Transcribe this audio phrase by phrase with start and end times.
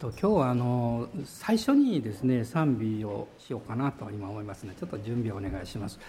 [0.00, 6.00] と今日はあの最初にですね賛美をしようかなと今思いますのでちょっと準備をお願いします、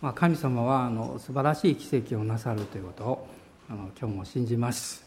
[0.00, 3.28] まあ、神様はあの素晴らしい奇跡をなさるということを
[3.68, 5.04] あの今日も信じます、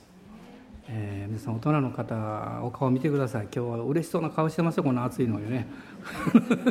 [0.89, 3.43] えー、皆さん大人の方お顔見てください。
[3.43, 5.67] 今日は嬉しそうな顔してますよこの暑いのにね。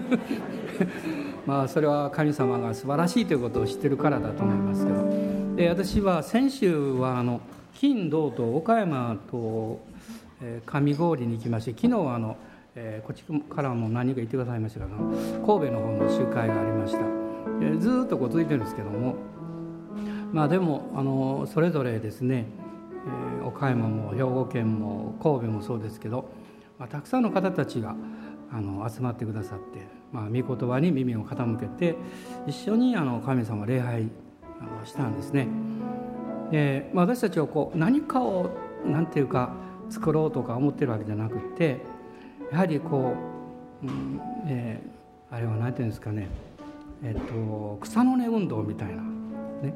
[1.46, 5.56] まあそれは神様が素晴らしいということを知ってるからだと思いますけど。
[5.56, 7.40] で私は先週はあの
[7.74, 9.80] 金銅と岡山と
[10.42, 12.36] 上郡に行きまして昨日あの、
[12.74, 13.24] えー、こっち
[13.54, 19.14] からも何人か行ってくださいましたが神戸の方の集会がありました、えー、ずっとこう続いてるんですけども
[20.32, 22.46] まあでもあのそれぞれですね、
[23.40, 26.30] えー、岡山も兵庫県も神戸もそうですけど、
[26.78, 27.94] まあ、たくさんの方たちが
[28.50, 31.96] あの集まってくださって、まあ、御言葉に耳を傾けて
[32.46, 34.08] 一緒にあの神様礼拝
[34.84, 35.48] したんですね。
[36.50, 38.50] でまあ、私たちはこう何かを
[38.84, 39.54] 何て言うか
[39.92, 41.80] 作ろうとか思ってるわけじゃなくて
[42.50, 43.14] やはりこ
[43.82, 46.28] う、うんえー、あれは何て言うんですかね、
[47.04, 49.02] えっと、草の根運動みたいな、
[49.62, 49.74] ね、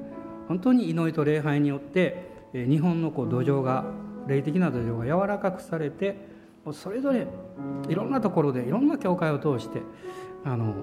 [0.48, 3.84] 本当に祈りと礼拝によって、えー、日本のこう土壌が
[4.26, 6.16] 霊的な土壌が柔らかくされて
[6.72, 7.26] それぞれ
[7.88, 9.82] いろんなところでいろんな教会を通して
[10.44, 10.74] あの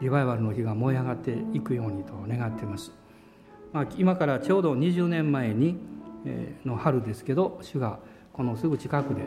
[0.00, 2.92] リバイバルの火が燃え上がっていくようにと願っています。
[3.72, 5.76] まあ、今からちょうど20年前に、
[6.24, 7.98] えー、の春ですけど主が
[8.36, 9.22] このすぐ近くで、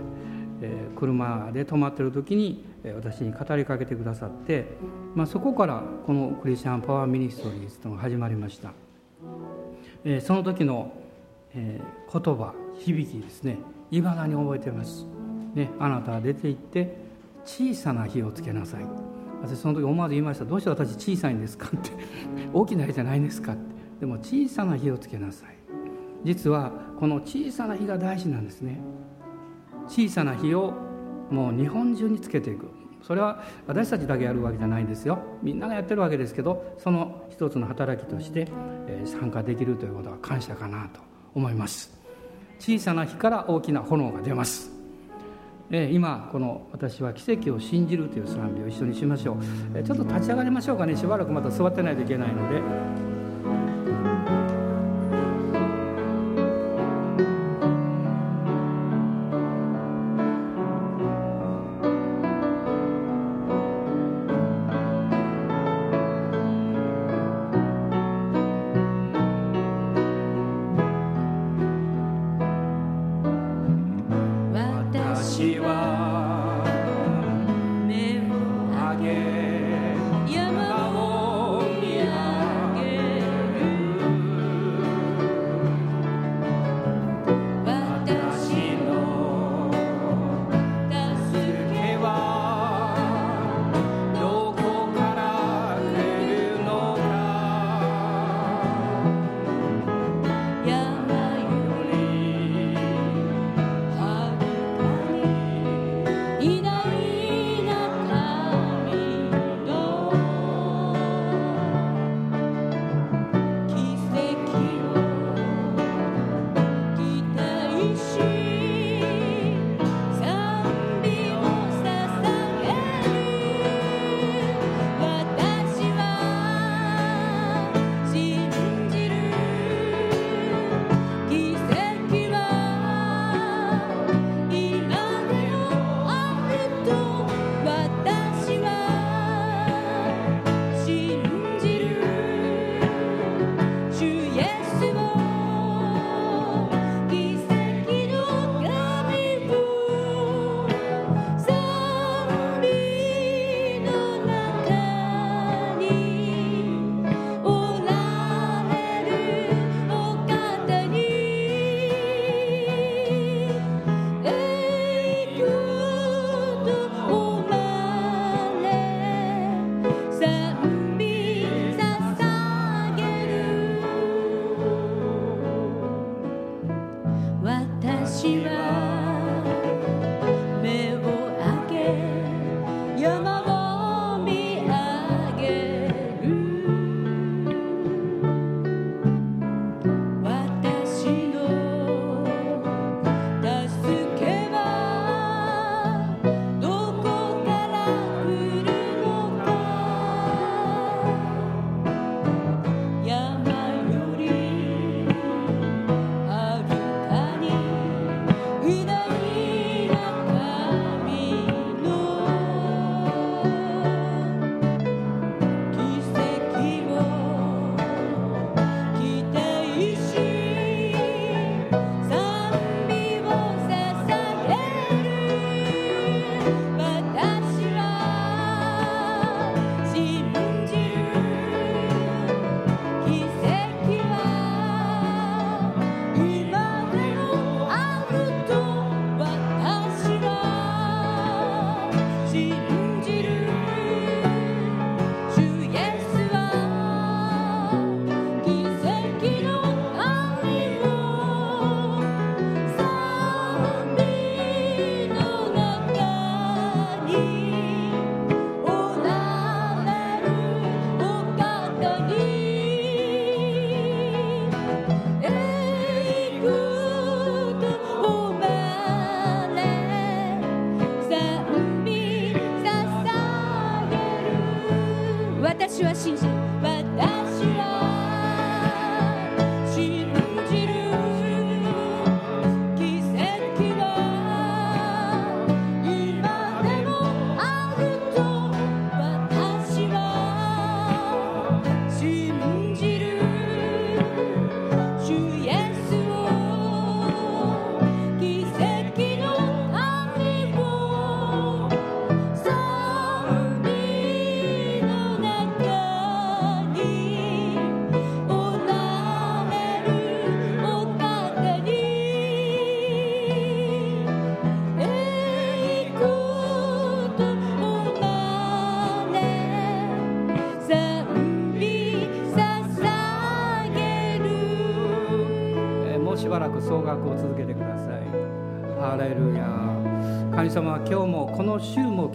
[0.62, 2.64] えー、車で止まってる時に
[2.96, 4.68] 私に語りかけてくださって、
[5.16, 8.72] まあ、そこからこのクリスチャンパワーミニストリーズというのが始まりました、
[10.06, 10.94] えー、その時の、
[11.56, 13.58] えー、言葉響きですね。
[13.92, 15.06] いまだに覚えてます、
[15.56, 16.96] ね、あなたは出て行って
[17.44, 18.84] 小さな火をつけなさい。
[19.42, 20.46] 私その時思わず言いました。
[20.46, 21.92] どうして私小さいんですかって。
[22.54, 23.62] 大きな火じゃないんですかって。
[24.02, 25.59] でも小さな火をつけなさい。
[26.24, 28.80] 実はこの小さな火が大事なんですね。
[29.88, 30.74] 小さな火を
[31.32, 32.70] もう日本中につけていく。
[33.02, 35.20] それは私たちだけやるわけじゃないんですよ。
[35.42, 38.50] みんながやってるわけですけどその一つの働きとして
[39.06, 41.00] 参加できるということは感謝かなと
[41.34, 41.98] 思います。
[42.60, 44.72] 小さな火から大きな炎が出ます。
[45.72, 49.38] 今この「私は奇跡を信じる」という賛美を一緒にしましょ
[49.74, 49.84] う。
[49.84, 50.96] ちょっと立ち上がりましょうかね。
[50.96, 53.09] しばらくまた座ってないといけないので。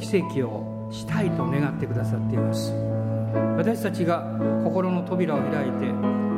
[0.05, 2.73] 奇跡をしたいと願ってくださっています。
[3.57, 5.87] 私たちが心の扉を開いて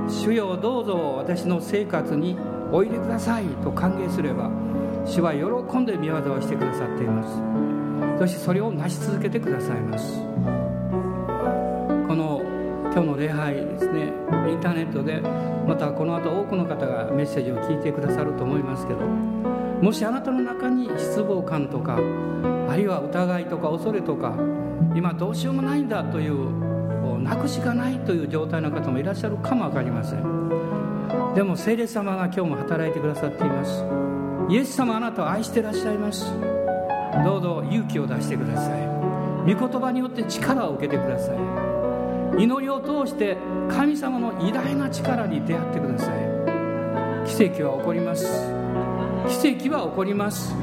[0.08, 2.38] 主よどうぞ私の生活に
[2.70, 4.50] おいでくださいと歓迎すれば
[5.04, 8.20] 主は喜んで見業をしてくださっています。
[8.20, 10.20] そしてそれを成し続けてくださいます。
[12.06, 12.42] この
[12.92, 14.12] 今日の礼拝ですね
[14.48, 15.20] インターネットで
[15.66, 19.00] またこの後多くの方がメッセージを聞いてくださると思いますけど
[19.82, 21.96] もしあなたの中に失望感とか
[22.69, 24.34] あるいは疑いとか恐れとか
[24.94, 26.37] 今どうしようもないんだという
[27.02, 31.34] こうなくしかないという状態の方もいらっしゃるかも分かりません。
[31.34, 33.84] でも聖霊様が今日も働いてくださっています。
[34.49, 36.32] イエス様あなたを愛してらっしゃいます。
[37.25, 39.55] どうぞ勇気を出してください。
[39.55, 42.43] 御言葉によって力を受けてください。
[42.43, 43.37] 祈りを通して
[43.69, 47.26] 神様の偉大な力に出会ってください。
[47.26, 48.56] 奇跡は起こります。
[49.28, 50.55] 奇跡は起こります。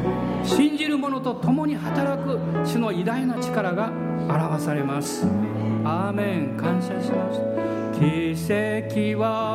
[0.43, 3.91] 信じる者と共に働く主の偉大な力が
[4.29, 5.25] 表されます。
[5.83, 6.57] アーメン。
[6.57, 7.39] 感謝します。
[7.99, 9.52] 奇跡は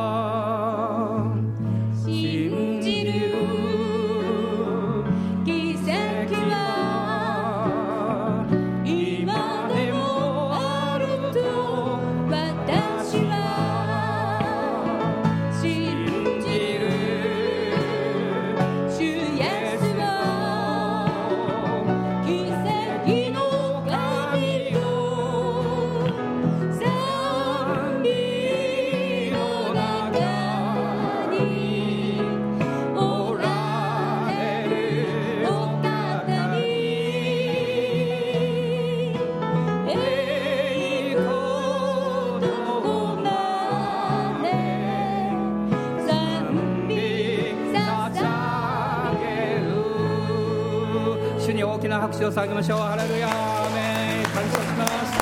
[52.59, 52.79] ましょう。
[52.79, 54.23] ハレルヤアーメン。
[54.25, 55.15] 感謝します。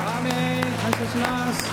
[0.00, 0.64] アーメン。
[0.80, 1.68] 感謝します。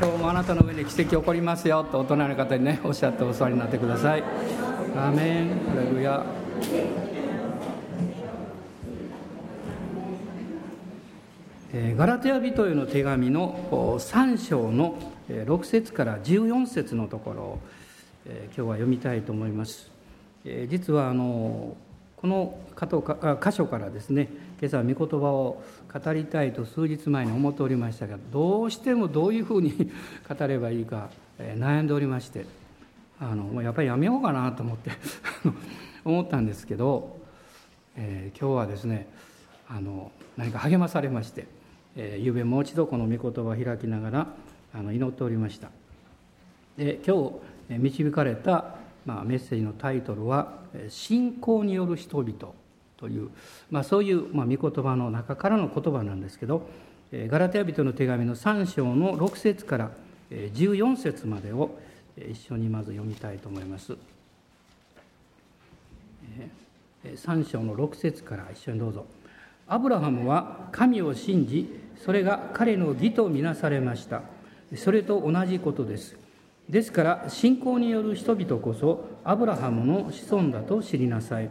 [0.00, 1.82] 今日もあなたの上で奇跡起こりますよ。
[1.82, 4.22] と大人の方にねおっしゃってお座りになってください。
[4.22, 5.48] アーメン。
[5.68, 6.24] ハレルヤ
[11.72, 14.96] えーガラテヤ人への手紙の3章の
[15.28, 17.58] えー6節から14節のところを、
[18.26, 19.90] え今日は読みたいと思います、
[20.44, 21.76] えー実はあの
[22.24, 25.62] この箇所か箇所からですね今朝は御言葉を
[25.92, 29.92] 語りたいと数日前に思っておりましたがどうしてもどういうふうに
[30.26, 32.46] 語ればいいか、悩んでおりまして
[33.20, 34.90] あのもうやっぱりやめようかなと思って
[36.02, 37.18] 思ったんですけど、
[37.94, 39.06] えー今日はですね
[39.68, 41.46] あの何か励まされまして、
[41.94, 44.26] えー、ゆうべもう一度この御言葉を開きながら
[44.72, 45.68] あの祈っておりました。
[46.78, 47.32] で今
[47.68, 50.58] 日導かれた、まあ、メッセージのタイトルは
[50.88, 52.52] 「信仰による人々」
[52.96, 53.30] という、
[53.70, 56.68] まあ、そういう、まあ、御言葉の中からの言葉なんですけど
[57.16, 59.90] えガラテヤ人の手紙の3章の6節から
[60.30, 61.78] 14節までを
[62.16, 63.96] 一緒にまず読みたいと思います。
[67.04, 69.06] 3章の6節から一緒にどうぞ。
[69.68, 74.22] アブラハムは神を信じ、それが彼の義とみなされました。
[74.76, 76.16] それと同じことです。
[76.68, 81.50] ですから、信仰による人々こそ、アブラハムの子孫だと知りなさい。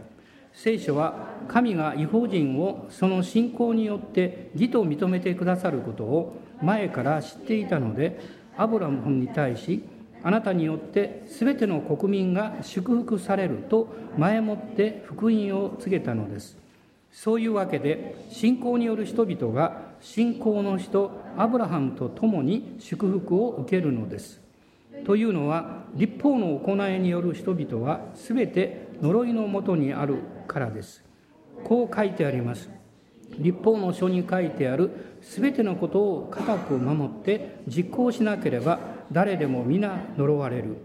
[0.53, 8.19] 聖書は、神が違法人をその信仰によって義と認めてくださることを前から知っていたので、
[8.57, 9.83] アブラハムに対し、
[10.23, 16.57] あなたによってすべての国民が祝福されると前もって福音を告げたのです。
[17.11, 24.42] そういうわけで信仰による人々が信仰の人アブラハムと共に祝福を受けるのです。
[25.05, 31.03] というのは立法の行いによる人々はすべて呪いのもとにあるからです。
[31.63, 32.69] こう書いてあります。
[33.39, 38.79] 立法の書に書いてあるすべてのことを固く守って実行しなければ
[39.11, 40.77] 誰でも皆呪われる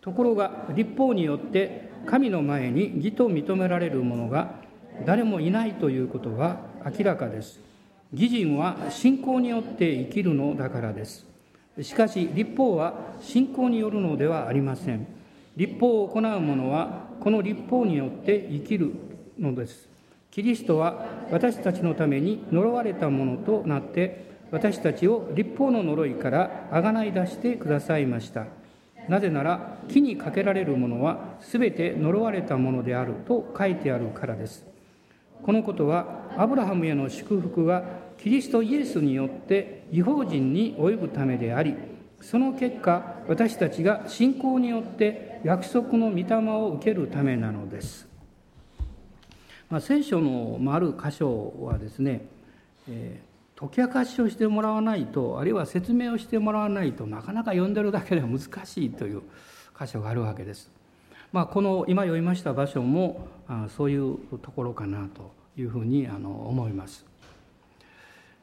[0.00, 4.54] ところが立法によって神の前に義と認められる者が
[5.04, 7.60] 誰もいないということは明らかです
[8.12, 11.26] 義人は信仰によって生きるのだからです
[11.82, 15.06] しかし立法は信仰によるのではありません。
[15.56, 18.92] 立法を行う者はこの立法によって生きる
[19.38, 19.88] のです。
[20.30, 28.46] キリストは私たちのために呪われたものとなって私たちを立法の呪いからあがない出してくださいました。
[29.08, 34.64] なぜなら木にかけられるものは全て呪われたものであると書いてあるからです。
[35.42, 37.84] このことはアブラハムへの祝福が
[38.18, 41.74] キリストイエスによって違法人に及ぶためであり
[42.20, 48.08] その結果私たちが信仰によって約束の御霊を受けるためなのです、
[49.68, 52.26] まあ、聖書のある箇所はですね、
[52.88, 59.22] えー、解き明かしをしてもらわないとあるいは説明をしてもらわないとなかなか読んでるだけでは難しいという
[59.78, 60.70] 箇所があるわけです。
[61.32, 67.04] まあ、この今読みました場所もあそういうところかなというふうにあの思います。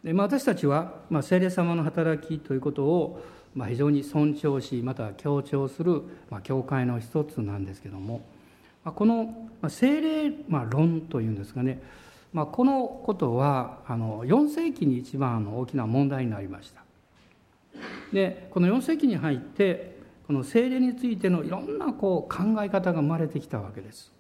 [0.04, 3.24] でまあ、私たちは、まあ、聖霊様の働きということを、
[3.56, 8.22] まあ、非常に尊重しまた強調する、まあ、教会の一つなんですけども、
[8.84, 9.24] まあ、この、
[9.62, 11.82] まあ、聖霊、まあ、論というんですかね、
[12.34, 16.84] まあ、このことはあの4世紀に一番の大きな問題になりました。
[18.12, 24.12] でこの4世紀に入ってこの聖霊についてのいろんなこう考え方が生まれてきたわけです。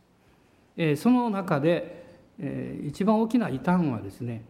[0.77, 2.05] え、その中で、
[2.39, 4.43] え、一番大きな異端はですね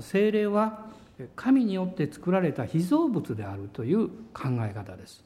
[0.00, 0.86] 精霊は
[1.36, 5.24] 神によって作られた被造物であるという考え方です。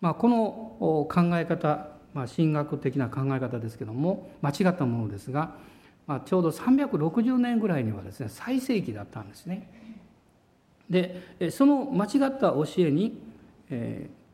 [0.00, 5.54] まあ、この考え方、まあ、神学的な考え方ですけども間違ったものですが、
[6.06, 9.70] まあ、ちょうど360年ぐらいにはですね最盛期だったんですね。
[10.90, 13.18] でその間違った教えに、
[13.70, 14.24] えー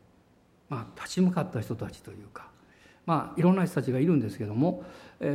[0.73, 2.49] まあ、立ち向かった人たちというか、
[3.05, 4.83] まあ、いろんな人たちがいるんですけども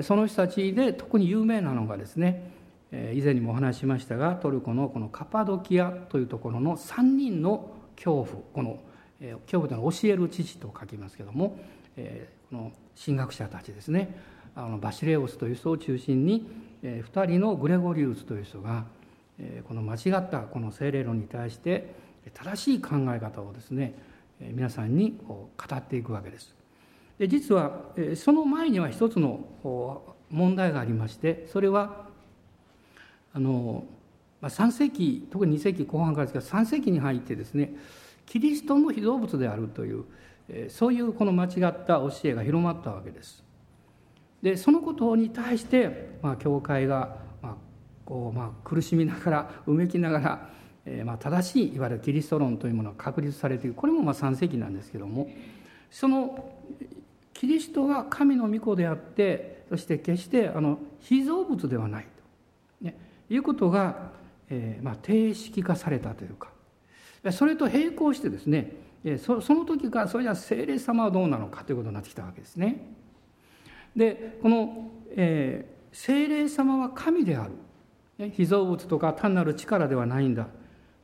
[0.03, 2.55] その人たちで特に有名なのがですね
[3.15, 8.79] 以前にもお話ししましたがトルコのこのカパドキアというところの3人の恐怖この
[9.21, 11.59] 恐怖というのは教える父と書きますけども
[12.50, 12.73] この
[13.03, 14.19] 神学者たちですね
[14.55, 16.49] あのバシレオスという人を中心に
[16.83, 18.85] 2人のグレゴリウスという人が
[19.69, 21.95] この間違ったこの精霊論に対して
[22.33, 23.95] 正しい考え方をですね
[24.41, 26.55] 皆さんに語っていくわけです。
[27.19, 27.81] で実は
[28.15, 29.41] その前には一つの
[30.31, 32.05] 問題がありましてそれは
[33.37, 33.85] あの、
[34.40, 37.75] ま、3世紀特に2世紀後半からですが3世紀に入ってですね
[38.25, 40.05] キリストも被造物であるという
[40.69, 41.50] そういうこの間違っ
[41.85, 43.45] た教えが広まったわけです。
[44.43, 47.55] でそのことに対して、まあ、教会が、まあ
[48.05, 50.50] こうまあ、苦しみながらうめきながら、
[50.85, 55.28] えー、まあ正しいいわゆるキリスト論というものが確立されているこれもまあ3世紀なんですけども
[55.90, 56.52] その
[57.35, 62.07] キリストが神の御子であってそして決してあの被造物ではない
[63.28, 64.11] いうことが、
[64.49, 66.50] えーまあ、定式化されたというか
[67.33, 68.73] それと並行してですね
[69.18, 72.92] そその時からそれじゃあ聖霊様はどうなのかということになってきたわけですね。
[73.95, 77.49] でこの、えー、聖霊様は神であ
[78.18, 80.49] る被造物とか単なる力ではないんだ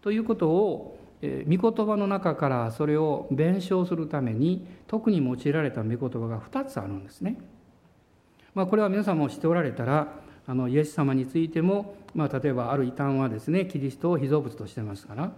[0.00, 7.38] ということを、えー、御言葉の中からそれを弁証するために特に用いられた御言葉が2つあるんですね。
[8.54, 10.08] まあ、これは皆さんも知っておられたら
[10.46, 15.32] あのイエス様についても、まあ、例えばある異端はですねキリストを被造物としてますから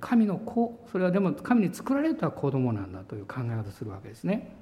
[0.00, 4.56] 神の子それはでも神に作られた子供なんだという考え方をするわけですね。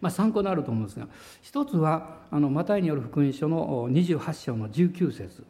[0.00, 1.06] まあ、参考になると思うんですが
[1.42, 5.44] 一つはあのマタイによる福音書の28章の19節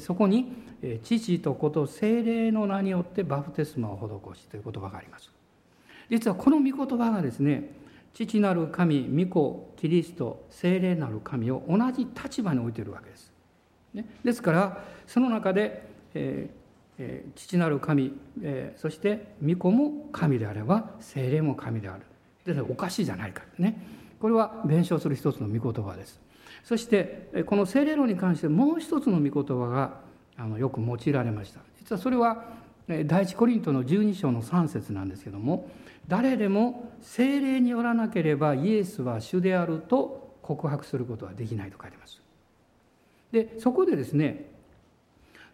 [0.00, 0.52] そこに
[1.04, 3.96] 「父と子と精霊の名によってバプテスマを
[4.34, 5.30] 施し」という言葉があります。
[6.10, 7.70] 実はこの御言葉がですね
[8.14, 13.32] 父なる神御子キリスト聖霊なる神を同じ立場に置いているわけです。
[13.94, 16.58] ね、ですからその中で、えー
[16.98, 18.12] えー、父なる神、
[18.42, 22.02] えー、そして御子も神であれば聖霊も神である。
[22.54, 23.78] でおかしいじゃないかね。
[24.20, 26.20] これは弁証する一つの御言葉です。
[26.64, 30.00] そしてこの聖霊論に関してもう一つの御言葉が
[30.36, 31.60] あのよく用いられました。
[31.78, 32.44] 実はそれは
[33.06, 35.68] 第一コリントの12章の3節なんですけども
[36.08, 42.20] 誰でも精霊によらなければイエスは主であると告白することはできないと書いてます。
[43.30, 44.46] でそこでですね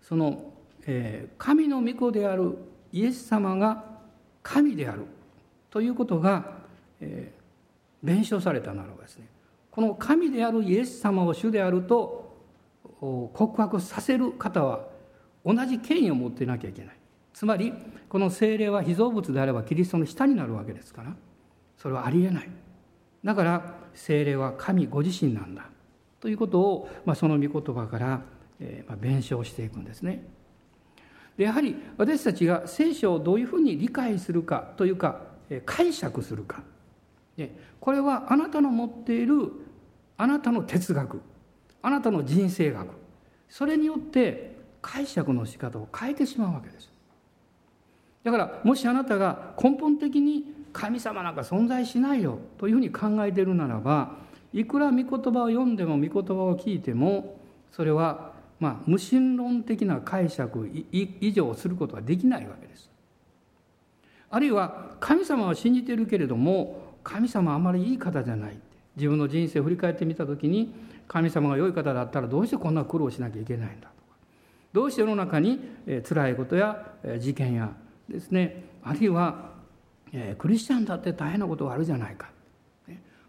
[0.01, 0.53] その、
[0.87, 2.57] えー、神の御子である
[2.93, 3.85] イエス様が
[4.45, 5.03] 神である
[5.71, 6.59] ということが、
[7.01, 9.27] えー、弁証されたならばですね
[9.73, 12.33] この神であるイエス様を主であると
[13.01, 14.87] 告白させる方は
[15.45, 16.97] 同じ権威を持っていなきゃいけない
[17.35, 17.75] つまり
[18.09, 21.15] この精霊は被造物であればキリストの下になるわけですから
[21.77, 22.49] それはありえない。
[23.25, 25.67] だから精霊は神ご自身なんだ。
[26.21, 28.23] ということを、まあ、その御言葉から、
[28.61, 30.25] えま、弁証していくんですね。
[31.37, 35.21] でやはり私たちが聖書をどういうふうに理解するかというか
[35.67, 36.63] 解釈するか。
[37.81, 39.51] これはあなたの持っている
[40.17, 41.21] あなたの哲学
[41.83, 42.89] あなたの人生学
[43.49, 46.94] それによって解釈の仕方を変えてしまうわけです。
[48.25, 54.17] だからもしあなたが根本的に神様なんか存在しないよというふうに考えているならば
[54.53, 57.39] いくら御言葉を読んでも御言葉を聞いても
[57.71, 62.91] それはまあ無神論的な解釈以上することはできないわけです。
[64.31, 68.59] あるいは神様は信じているけれども神様はあまりいい方じゃない
[68.97, 70.73] 自分の人生を振り返ってみた時に
[71.07, 73.93] 神様が良い方だったらどうしてこんな苦労しなきゃいけないんだとか。
[74.73, 75.61] どうして世の中に
[76.09, 77.73] 辛いことや事件や
[78.09, 78.65] ですね。
[78.83, 79.51] あるいは
[80.39, 82.31] クリスチャンだって大変なことがあるじゃないか。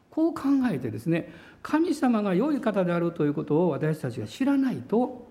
[0.09, 5.27] こう考えてですね神様が良い方であるということを私たちが知らないと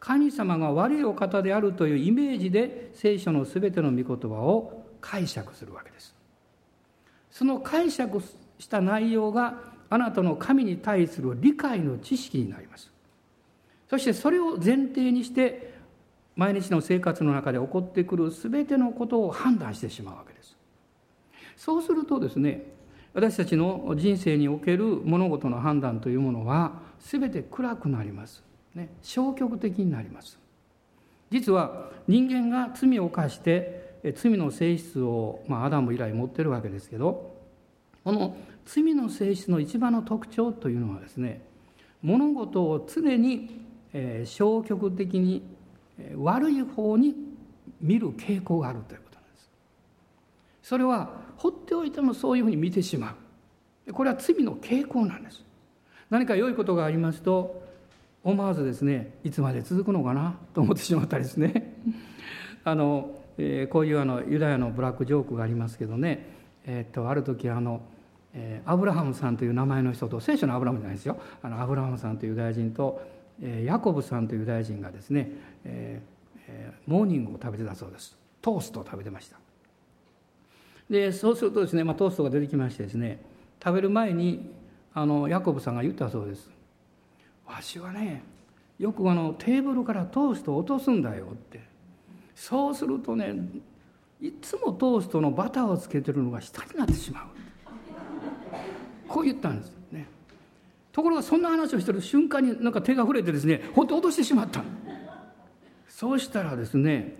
[0.00, 6.14] 神様が悪いお方であるというイメージで聖書の全ての御言葉を解釈するわけです。
[7.30, 8.22] その解釈
[8.58, 12.90] した内容があなたの神に対する理解の知識になります。
[13.90, 15.73] そしてそれを前提にして
[16.36, 20.56] 毎日の生活の中で起こってくる全てのことを判断してしまうわけです。
[21.56, 22.64] そうするとですね
[23.12, 28.42] 私たちの人生における物事の判断というものは全て暗くなります、
[28.74, 30.38] ね、消極的になります。
[31.30, 37.34] 実は人間が罪を犯して罪の性質を、まあ、アダム以来持ってるわけですけど
[38.04, 41.42] この罪の性質の一番の特徴というのはですね
[42.02, 43.64] 物事を常に
[44.24, 45.42] 消極的に
[46.16, 47.14] 悪い方に
[47.80, 49.50] 見る傾向があるということなんです。
[50.62, 53.16] それは放っておいてもそういうふうに見てしま
[53.86, 53.92] う。
[53.92, 55.44] これは罪の傾向なんです。
[56.10, 57.62] 何か良いことがありますと
[58.22, 61.74] 思わずですねいつまで続くのかなと思ってしまったりですね。
[62.64, 66.26] あの、えー、こういうあのユダヤのブラックジョークがありますけどね、
[66.64, 67.82] えー、っとある時あの
[68.34, 71.18] えアブラハムさんという名前の人と聖書のアブラハムじゃないですよ。
[71.42, 73.00] あのアブラハムさんというユダヤ人と、
[73.40, 75.30] ヤコブさんというユダヤ人がですね、
[75.64, 78.16] えー、モーニングを食べてたそうです。
[78.40, 79.38] トーストを食べてました。
[80.88, 83.18] でそうするとですね、まあ、トーストが出てきましてですね
[83.62, 84.50] 食べる前に
[84.92, 86.50] あのヤコブさんが言ったそうです。
[87.46, 88.22] わしはね
[88.78, 91.62] よくあのテーブルからトーストを落とすんだよって。
[92.34, 93.34] そうするとね
[94.20, 97.24] いつもトーストのバターをつけてるのが下になってしまう。
[99.08, 99.72] こう言ったんです。
[100.94, 104.62] ところがそんな話をしてる瞬間になんか手が触れてですねほんと落としてしまった
[105.88, 107.16] そうしたらですね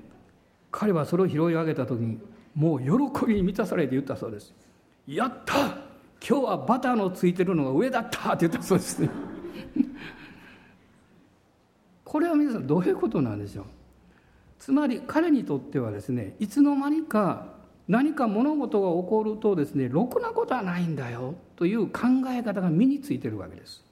[0.71, 2.19] 彼はそれを拾い上げた時に
[2.55, 4.55] もう喜びに満たされて言ったそうです
[5.09, 5.57] 「やった！
[6.27, 9.11] 今日はバターのついてるのが上だった!」って言ったそうですね。
[12.05, 13.65] これは皆さんどういうことなんでしょう？
[14.61, 17.54] つまり彼にとってはですねいつの間にか
[17.89, 23.85] 何か物事が起こるとですねろくなことはないんだよという考え方が身についてるわけです。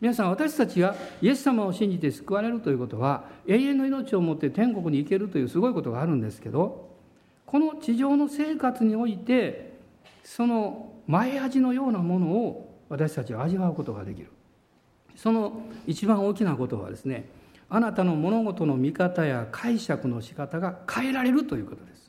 [0.00, 6.90] 皆さん私たちがイエス様を信じて救われるということは永遠の命を持って天国に行けるというすごいことがあるんですけど
[7.46, 9.78] この地上の生活において
[10.22, 14.30] その前味のようなものを私たちは味わうことができる。
[15.16, 17.28] その一番大きなことはですね
[17.70, 22.03] あなたの物事の見方や解釈の仕方が変えられるということです。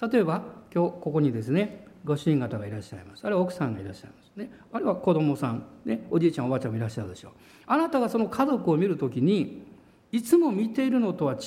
[0.00, 0.42] 例えば
[0.74, 3.26] 今日ここにですねご主人方がいらっしゃいます。
[3.26, 4.50] あるいは奥さんがいらっしゃいますね。
[4.72, 7.32] あるいは子供さん、ね、おじいちゃんおばあちゃんもいらっしゃるでしょう。
[7.66, 9.62] あなたがその家族を見るときに
[10.10, 11.38] いつも見ているのとは違う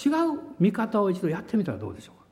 [0.60, 2.24] 見方を一度やってみたらどうでしょうか。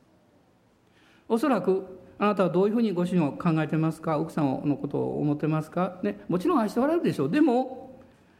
[1.30, 4.20] おそらくあなたはどういうふうにご主人を考えてますか？
[4.20, 7.32] 奥さんのことを思ってますか、ね、もちろん愛しておられるでしょう。
[7.32, 8.00] でも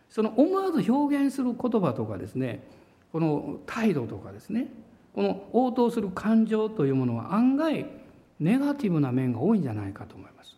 [0.10, 2.62] その思わず表現する言葉とかですね
[3.12, 4.68] この態度とかですね
[5.14, 7.86] この応答する感情というものは案外
[8.40, 10.56] ネガティブな面が多いんじゃないかと思います。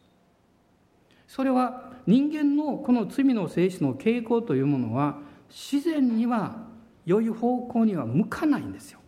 [1.28, 5.18] それは人間のこの罪の性質の傾向というものは
[5.50, 6.68] 自然には
[7.06, 9.00] 良い方向には向かないんですよ。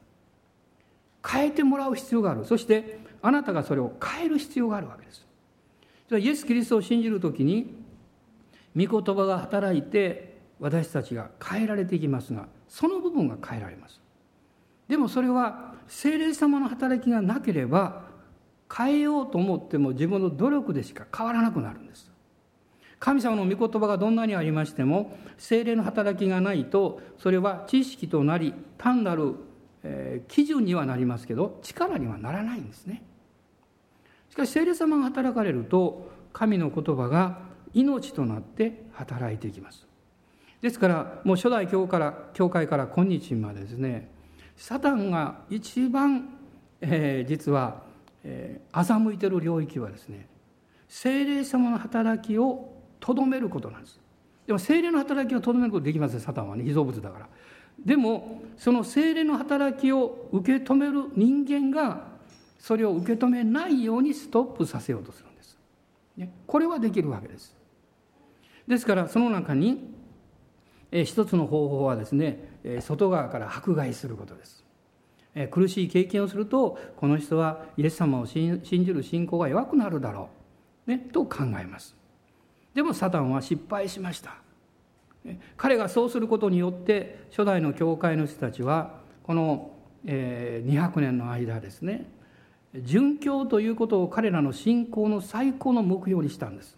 [1.25, 2.45] 変えてもらう必要がある。
[2.45, 5.25] そしてあなたがそれを変える必要があるわけです。
[6.11, 7.75] イエス・キリストを信じる時に
[8.75, 14.04] 御言葉が働いて私たちが変えられていきますがその部分が変えられます。
[14.87, 18.03] でもそれは精霊様の働きがなければ
[18.75, 22.11] 変えようと思っても自分の努力でしか変わらなくなるんです。
[22.99, 29.35] 神様の御言葉がどんなにありましても精霊の働きがないとそれは知識となり単なる、
[30.27, 33.03] 基準にはなりますけど力にはならないんですね。
[34.29, 37.39] しかし聖霊様が働かれると神の言葉が
[37.73, 39.85] 命となって働いていきます。
[40.61, 44.09] ですからもう初代教から教会から今日までですね
[44.55, 46.29] サタンが一番、
[46.81, 47.83] えー、実は、
[48.23, 50.27] えー、欺いてる領域はですね
[50.87, 53.99] 精霊様の働きをとどめることなんです。
[54.47, 57.29] でも精霊の働きをとどめることできませんサタンはね被造物だから。
[57.83, 62.07] でもその精霊の働きを受け止める人間が
[62.59, 65.57] それを受け止めないようにストップさせようとするんです、
[66.17, 67.55] ね、これはできるわけです。
[68.67, 69.94] ですからその中に
[71.03, 72.47] 一つの方法はですね
[72.79, 74.63] 外側から迫害することです。
[75.51, 80.29] 苦しい経験をするとこの人はイエス様を信じる信仰が弱くなるだろ
[80.87, 81.95] う、ね、と考えます。
[82.73, 84.35] でもサタンは失敗しました。
[85.57, 89.71] 彼がそうすることによって初代の教会の人たちはこの
[90.05, 92.05] 200年の間ですね
[92.75, 96.77] 殉教ということを彼らの信仰の最高の目標にしたんです。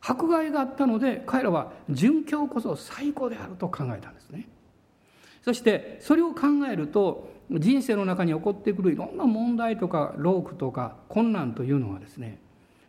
[0.00, 4.48] 迫害があったので彼らは殉教こそ最高であると考えたんですね。
[5.42, 12.38] そしてそれを考えると人生の中に起こってくるいろんな問題とか労苦とか困難というのはですね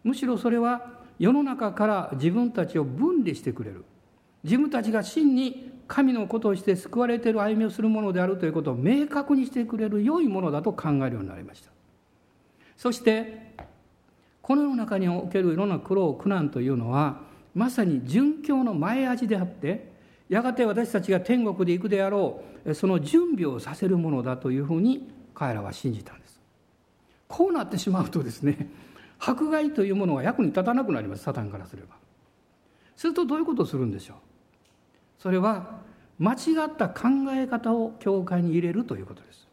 [0.03, 3.85] むしろそれは世の中から自分たちを分離してくれる。
[4.43, 11.71] 自分たちが真に神のことをして救われている歩みをするものであるということを明確にしてくれる良いものだと考えるようになりました。
[12.77, 13.53] そして
[14.51, 17.21] この世の中におけるいろんな苦労苦難というのは
[17.55, 19.93] まさに殉教の前味であって
[20.27, 26.41] やがて私たちが天国で行くであろうその準備をさせるものだというふうに彼らは信じたんです。
[27.29, 28.67] こうなってしまうとですね
[29.19, 31.95] 迫害というものが役に立たなくなりますサタンからすれば。
[32.97, 34.17] するとどういうことをするんでしょう？
[35.17, 35.79] それは
[36.19, 36.35] 間違
[36.67, 39.47] った考え方を教会に入れるということです。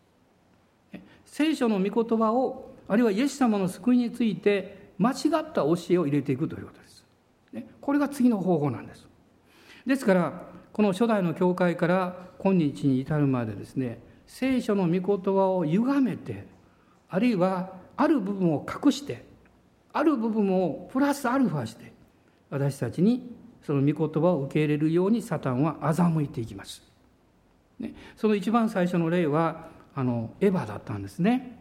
[1.24, 7.04] 聖書の御言葉をあるいはイエス様の救いについて間違った教えを入れていくということです。
[7.80, 9.08] これが次の方法なんです。
[9.87, 16.46] ですからこの初代の教会から今日に至るまでですね聖書の御言葉を歪めて
[17.08, 19.24] あるいはある部分を隠して
[19.92, 21.92] ある部分をプラスアルファして
[22.50, 26.82] 私たちにその御言葉を受け入れるようにサタンは欺いていきます。
[27.78, 31.57] ね、その一番最初の例はあのエヴァだったんですね。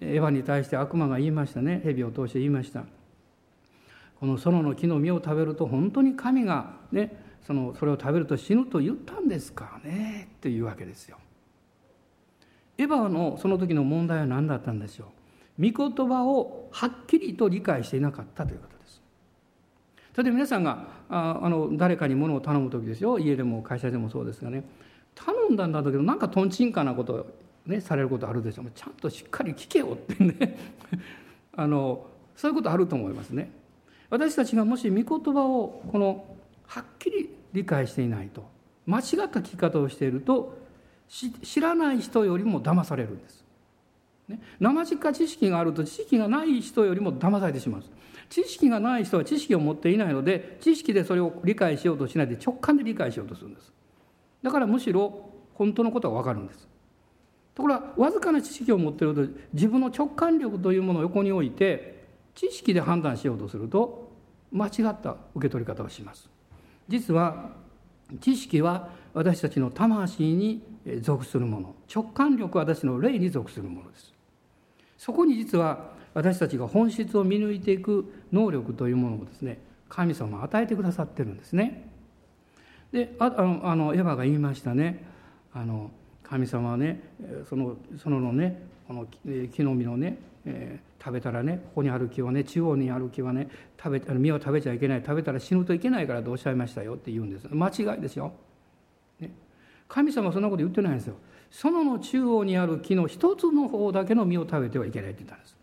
[0.00, 1.80] エヴァに対して悪魔が言いましたね。
[1.84, 2.84] 蛇を通して言いました。
[4.18, 10.28] この園の木の実を食べると本当に神がねそのそれを食べると死ぬと言ったんですかね。
[10.36, 11.18] っていうわけですよ。
[12.78, 15.12] エヴァのその時の問題は何だったんでしょ
[15.58, 15.70] う。
[15.70, 19.02] 御言葉をはっきりと理解していなかったということです。
[20.14, 23.18] それで皆さんがああの誰かに物を頼む時ですよ。
[23.18, 24.64] 家でも会社でもそうですがね。
[25.14, 27.26] 頼んだんだけどなんかとんちんかなこと
[27.70, 28.62] ね、されることあるでしょ。
[28.62, 30.58] うちゃんとしっかり聞けよってね。
[31.56, 32.06] あの
[32.36, 33.50] そういうことあると思いますね。
[34.10, 36.24] 私たちがもし御言葉をこの
[36.66, 38.44] はっきり理解していないと
[38.86, 40.58] 間違った聞き方をしていると
[41.08, 43.44] 知らない人よりも騙されるんです。
[44.28, 47.82] ね、生実知識があると知識がない人よりも騙されてしまう
[48.28, 53.72] 知識がない人は知識を持っていないので知識でそれを理解しようとしないで直感で理解しようとするんです。
[54.42, 56.69] だからむしろ本当のことが分かるんです。
[57.54, 64.10] ところがわずかな知識を持っていると自分の直感力というものを横に置いて知識で判断しようとすると
[64.52, 66.28] 間違った受け取り方をします。
[66.88, 67.50] 実は
[68.20, 70.62] 知識は私たちの魂に
[71.00, 74.12] 属するもの直感力は私の霊に属するものです。
[74.96, 79.58] そこに実は私たちが本質を見抜いていく能力というものをですね
[79.88, 81.88] 神様は与えてくださってるんですね。
[82.92, 85.04] であのあのエヴァが言いましたね。
[85.52, 85.90] あの
[86.30, 87.02] 神様はね
[87.48, 89.06] そのそののねこの
[89.52, 90.16] 木の実のね、
[90.46, 97.48] えー、食べたらねここにある木はね中央にある木はね食べ実を食べちゃいけない食べたら死ぬといけないからとおっしゃいましたよって言うんです。
[97.50, 98.32] 間違いですよ、
[99.18, 99.30] ね、
[99.88, 101.16] 神様はそんなこと言ってないんですよ。
[101.50, 105.56] 園の中央にある木の一つの方だけの実を食べてはいけないって言ったんです、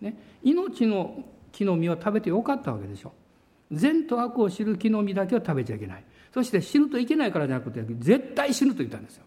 [0.00, 3.12] ね、命の木の実を食べてよかったわけでしょ。
[3.72, 6.04] 善と悪を知る木の実だけを食べちゃいけない。
[6.32, 9.24] そして死ぬといけないからじゃなくて絶対死ぬと言ったんですよ。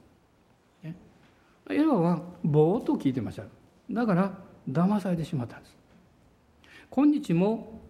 [1.70, 3.44] エヴァはぼーっと聞いてました。
[3.90, 4.34] だから
[4.70, 5.78] 騙されてしまったんです。
[6.92, 7.82] 今日も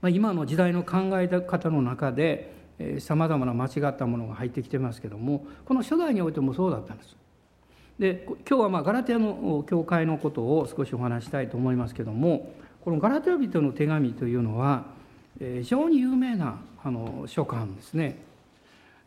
[0.00, 2.52] まあ今の時代の考え方の中で
[2.98, 7.16] さまざまな間違ったものが入ってきてますけどもこの初代においてもそうだったんです。
[7.98, 12.52] で今日はまあガラテヤの教会のことを少しお話したいと思いますけども
[12.84, 14.84] このガラテヤ人の手紙というのは
[15.38, 18.18] 非常に有名なあの書簡ですね。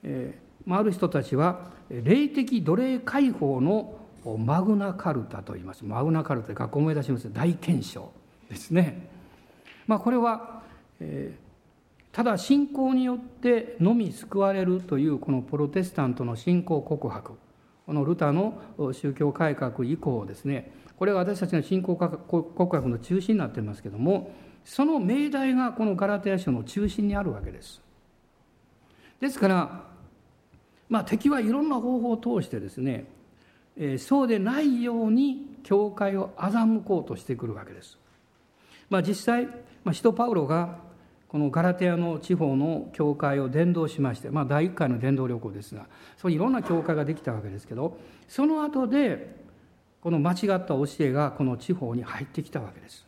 [0.04, 3.98] えー、ある人たちは霊的奴隷解放の
[4.38, 7.32] マグナカルタと言いますマグナカルタ学校思い出します？
[7.34, 8.12] 大憲章
[8.50, 9.10] ですね。
[9.88, 10.62] まあ、これは、
[11.00, 17.34] えー、ただ信仰によってのみ救われるというこのプロテスタントの信仰告白
[17.88, 18.62] このルタの
[18.94, 24.32] 宗教改革以降ですねこれが私たちの信仰告白の中心になっていますけども
[24.64, 27.82] その命題がこのガラテヤ書の中心にあるわけです。
[29.20, 29.89] ですから、
[30.90, 33.06] まあ、敵はいろんな方法を通してですね、
[33.78, 37.98] えー、そうでないように教会を欺こうとしてくるわけです。
[38.90, 39.46] まあ、実際、
[39.84, 40.80] まあ、使徒パウロが
[41.28, 45.86] このガラテヤの地方の教会を伝道しまして、まあ、第1回の伝道旅行ですが
[46.18, 47.98] そういろんな教会ができたわけですけど
[48.28, 49.36] その後で
[50.02, 53.06] この間違った教えがこの地方に入ってきたわけです。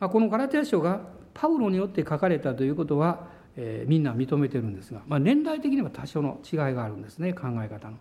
[0.00, 1.00] まあ、このガラテヤ書が
[1.34, 3.26] パウロによって書かれたということは
[3.60, 7.96] えー、みんな認めてるんですが、まあ、年代的には多少の違いがあるんですね考え方の。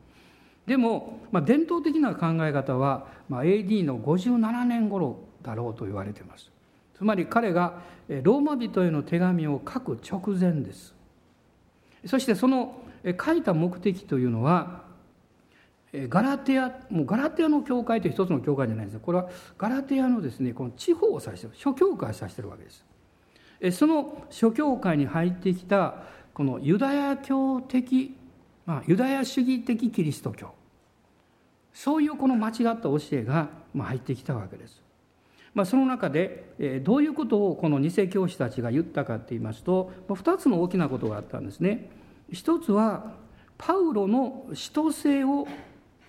[0.67, 6.51] でも、まあ、伝統的な考え方は、まあ、AD の57年頃だろうと言われてます。
[6.95, 7.81] つまり彼が
[8.21, 10.93] ローマ人への手紙を書く直前です。
[12.05, 12.79] そしてその
[13.25, 14.83] 書いた目的というのは
[15.93, 22.85] ガラテアもうガラテアの教会という一つの教会じゃないんですこれはガラテアのですねこの地方を指してる諸教会を指してるわけです。
[23.71, 28.15] その諸教会に入ってきたこのユダヤ教的、
[28.65, 30.53] まあ、ユダヤ主義的キリスト教
[31.73, 34.81] そういうこの間違った教えが入ってきたわけです。
[35.53, 41.89] まあ、その中でどういうことをこの偽教師たちが言ったかといいますと2つの大きなことがあったんですね。
[42.31, 43.13] 一つは
[43.57, 45.47] パウロの使徒性を、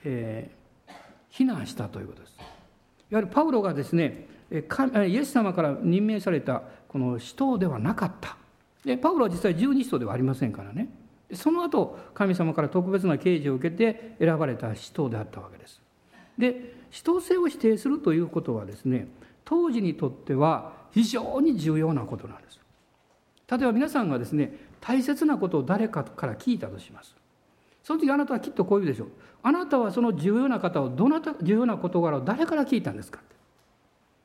[0.04, 0.92] えー、
[1.30, 2.36] 非難したということです。
[3.10, 4.56] いわゆるパウロがですねイ
[5.16, 8.36] エス様から任命されたこの使徒ではなかった。
[8.84, 10.88] でパウロは実際十二使徒ではありませんからね。
[11.34, 15.80] その後神様から特別な啓示を受けて選ばれた使徒であったわけです。
[16.38, 19.08] で使徒性を否定するということはですね
[19.44, 22.58] 当時にとっては非常に重要なことなんです。
[23.50, 27.14] 例えば皆さんがですね大切なことを誰かから聞いたとします。
[27.82, 29.08] その時あなたはきっとこう言うでしょう。
[29.42, 33.20] あなたはその重要な方をどなた重要な事柄を誰から聞いたんですか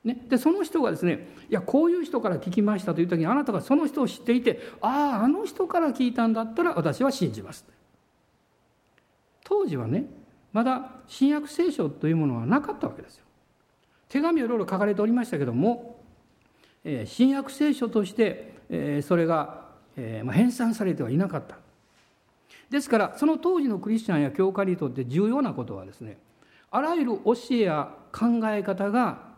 [0.04, 7.64] ね、でその人がですねいやこういう人から聞きましたという時にあなたがその人を知っていてあああの人から聞いたんだったら私は信じます。
[9.42, 10.04] 当時はね
[10.52, 13.24] まだ新約聖書というものはなかったわけですよ。
[14.08, 16.00] 手紙をいろいろ書かれておりましたけども、
[16.84, 19.64] えー、新約聖書として、えー、それが、
[19.96, 21.56] えーまあ、編纂されてはいなかった。
[22.70, 26.18] ですからその当時のクリスチャンや教会にとって重要なことはですね
[26.70, 29.33] あらゆる教えや考え方が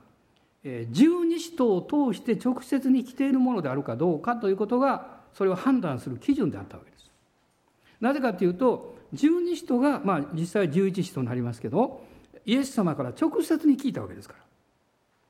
[0.90, 7.10] 十二使徒を通して直接に来ているものであるかどうかということがそれを判断する基準であったわけです。
[8.00, 12.04] なぜかというと十二使徒が、まあ、実際は十一使徒になりますけど
[12.44, 14.34] イエス様から直接に聞いたわけですか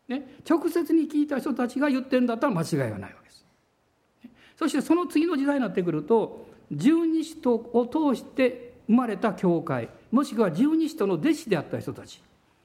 [0.09, 0.17] ら。
[0.17, 3.45] ね、直接に聞いた人たちが言ってるんだったら間違いがないわけです。
[4.57, 12.23] そしてその次の時代になってくると十二使徒を通して生まれた教会もしくは十二使徒の弟子であった人たち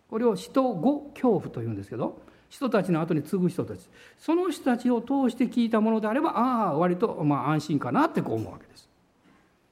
[0.10, 3.80] これを使徒五恐怖というんですけど人たちの後に継ぐ人たち
[4.20, 8.90] その人たちを通して聞いたものであればああ割とまあ安心かなってこう思うわけです。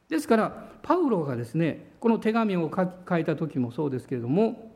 [0.07, 4.71] ですからパウロがですねこの手紙を書いた時もそうですけれども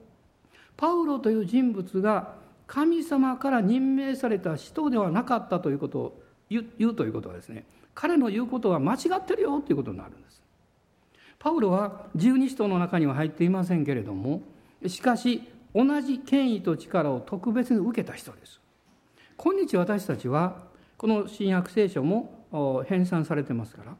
[0.75, 2.35] パウロという人物が
[2.67, 7.63] 神様から任命された人ではなかったということを言うということはですね
[7.95, 10.43] 彼の言うことは間違ってるよということになるんです。
[11.39, 14.41] パウロは十二使徒の中には入っていませんけれども
[14.87, 15.41] しかし
[15.73, 18.59] 同じ権威と力を特別に受けた人です。
[19.37, 20.63] 今日私たちは
[20.97, 23.95] この新約聖書も編纂されてますから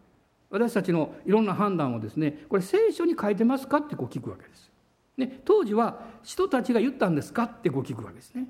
[0.52, 4.72] 私たちのいろんな判断をですねこれ聖書に書いてますかってこう聞くわけです。
[5.18, 8.48] ね、当時は人たちが言ったんですかってこう聞くわけですね。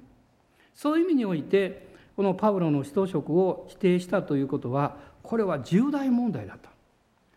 [0.74, 6.70] そういう意味においてこのパウロの使徒職を否定したということはこれは重大問題だった。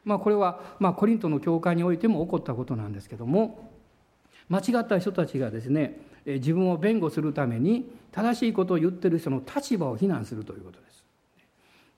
[0.05, 3.76] まあ、これは、まあ、コリントの教会においても起こったことなんですけども
[4.49, 10.81] 間違った人たちがですね自分を弁護するために正しいことを言ってる人の立場を非難するということ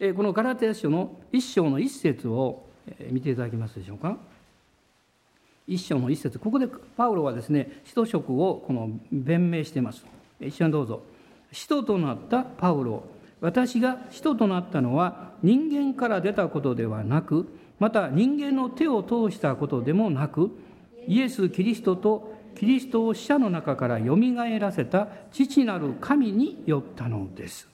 [0.00, 0.14] です。
[0.14, 2.66] このガラテヤ書の一章の一節を
[3.11, 4.16] 見ていただけますでしょうか。
[5.66, 10.04] 一章の一節ここでパウロはですね使徒職をこの弁明しています。
[10.40, 11.02] 一緒にどうぞ。
[11.52, 13.04] 使徒となったパウロ
[13.40, 20.50] 私が使徒となったのは人間から出たことではなくまた人間の手を通したことでもなく
[21.06, 27.68] イエス・キリストとキリストを死者の中からよみがえらせた父なる神によったのです。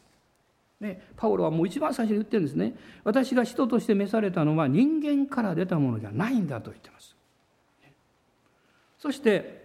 [0.80, 2.74] ね、パウロはもう一番最初に言ってるんですね。
[3.02, 7.16] 私が人として召されたのは人間から出たものじゃないんだと言ってます。
[8.98, 9.64] そして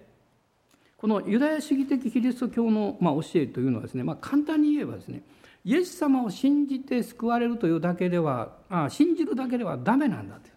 [0.97, 5.23] このユダヤ主義的キリスト教のま教えというのはですね、まあ、簡単に言えばですね
[5.63, 10.49] イエス様を信じて救われるというだけではあ信じるだけではダメなんだと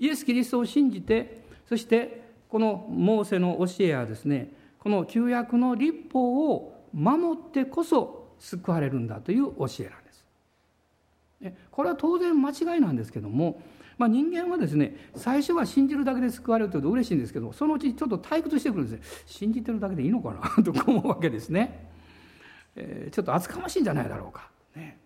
[0.00, 10.24] イエス・キリストを信じてそしてこのモーセの教えやですねこの旧約の立法を守ってこそ救われるんだという教えなんです。
[11.70, 13.62] これは当然間違いなんですけども、
[13.96, 19.02] まあ、人間はですね最初は信じるだけで救われるというと嬉しいんですけどそのうちちょっと退屈してくるんですね。
[19.26, 21.88] 信じてるだけでいいのかなと思うわけですね、
[22.76, 24.98] えー、ちょっと厚かましいんじゃないだろうか、ね、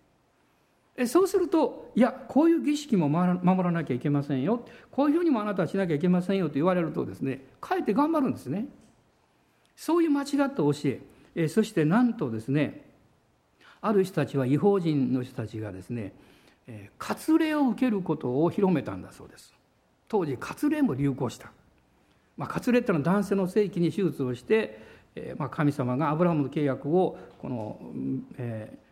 [1.07, 4.63] そうするといやこういう儀式も守らなきゃいけませんよ。
[4.91, 8.67] こういうふうにもあなたはしなきゃいけませんよと言われるとですねかえって頑張るんですね。
[9.75, 10.71] そういう間違った教
[11.35, 11.49] え。
[11.49, 12.89] そしてなんとですね
[13.81, 16.13] ある人たちは違法人の人たちがですね
[16.97, 19.53] 割礼を受けることを広めたんだそうです。
[20.07, 21.51] 当時割礼も流行した、
[22.37, 24.79] まあ、割礼っていうのは男性の性器に手術をして、
[25.15, 27.79] えまあ、神様がアブラハムの契約をこの、
[28.37, 28.84] えー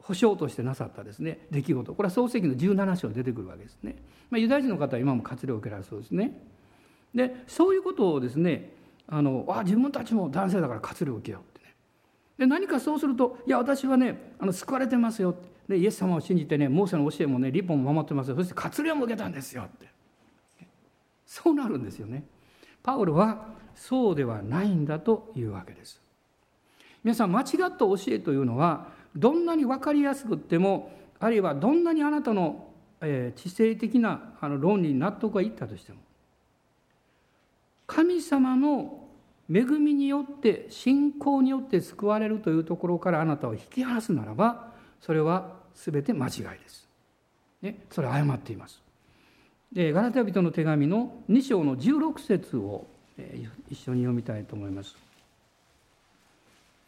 [0.00, 1.94] 保証としてなさったですね出来事。
[1.94, 3.96] これは創世記の17章に出てくるわけですね、
[4.30, 6.40] まあ、ユダヤ人の方は今も活例を受けられそうですね。
[7.14, 8.72] でそういうことをですね
[9.06, 11.74] あのあ自分たちも男性だから活例を受けようってね。
[12.38, 15.48] で何かそうするといや私はねあの救われてますよって。
[15.68, 18.36] でイエス様を信じてねモーセの教えもね立法も守ってますよ。
[18.36, 19.86] そして活例も受けたんですよって。
[21.26, 22.24] そうなるんですよね。
[22.82, 26.00] パウロはそうではないんだというわけです。
[27.04, 32.68] 皆さん間違った教えというのはどんなに分かりやすくってもあるいはどんなにあなたの、
[33.00, 35.98] えー、知性的なあの論理に納得がいったとしても
[37.86, 39.08] 神様の
[39.50, 44.68] 恵みによって信仰によって救われるというところからあなたを引き離すならば
[45.00, 46.86] それは全て間違いです。
[47.62, 48.82] ね、それ誤っています。
[49.72, 54.96] でガラテヤ人の手紙の2章の16節を、えー、一緒に読みたいと思います。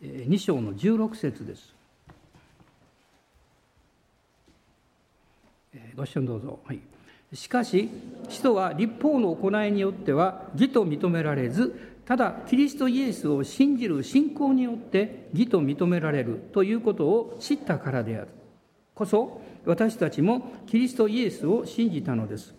[0.02, 1.74] 2章の16節です。
[5.96, 6.60] ご視聴どうぞ。
[6.64, 6.80] はい、
[7.32, 7.88] しかし、
[8.28, 18.28] 使徒は立法の行いによっては義と認められず、ただキリストイエスを信じる信仰によって義と認められるということを知ったからである。
[18.94, 22.54] こそ、私たちもキリストイエスを信じたのです。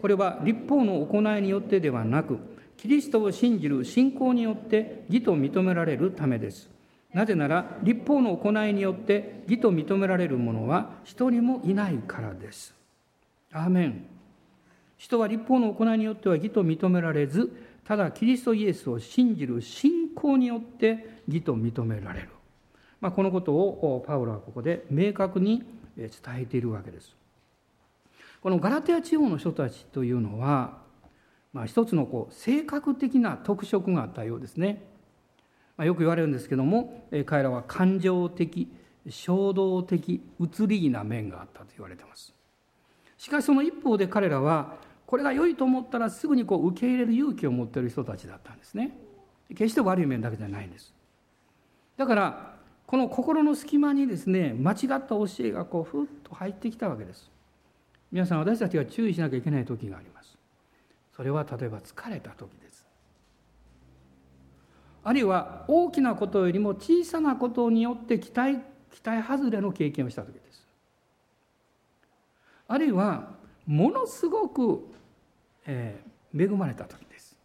[0.00, 2.38] これは立法の行いによってではなく、
[2.76, 6.75] キリストを信じる信仰によって義と認められるためです。
[7.16, 12.74] なぜなら立法の行いによって義と認められる者は一人もいないからです。
[13.50, 14.06] アーメン。
[14.98, 17.50] 人は立法の行いによっては義と認められず、
[17.84, 22.28] ただキリストイエスを信じる信仰によって義と認められる。
[23.00, 25.64] まあ、このことをパウロはここで明確に
[25.96, 27.16] 伝えているわけです。
[28.42, 30.82] このガラテヤ地方の人たちというのは、
[31.54, 34.95] まあ、一つのこう性格的な特色があったようですね。
[35.76, 38.68] まあ、よく言われるんですけども、え彼らは感情的
[39.08, 42.32] 衝動的移り気な面があったと言われてます。
[43.18, 48.96] しかしその一方で彼らはこれが良いと思ったらすぐにこう受け入れる勇気を持っている人たちだったんですね。
[49.50, 50.92] 決して悪い面だけじゃないんです。
[51.96, 52.56] だから
[52.86, 57.30] この心の隙間にですね間違った教えがこうふっと入ってきたわけです。
[58.10, 60.36] 皆さん私たちが注意しなきゃいけない時があります。
[61.14, 62.65] それは例えば疲れた時です。
[65.08, 68.58] あるいは大きなことよりも小さなことによって期待
[68.90, 70.66] 期待外れの経験をした時です。
[72.66, 73.28] あるいは
[73.66, 74.84] ものすごく、
[75.64, 77.36] えー、恵まれた時です。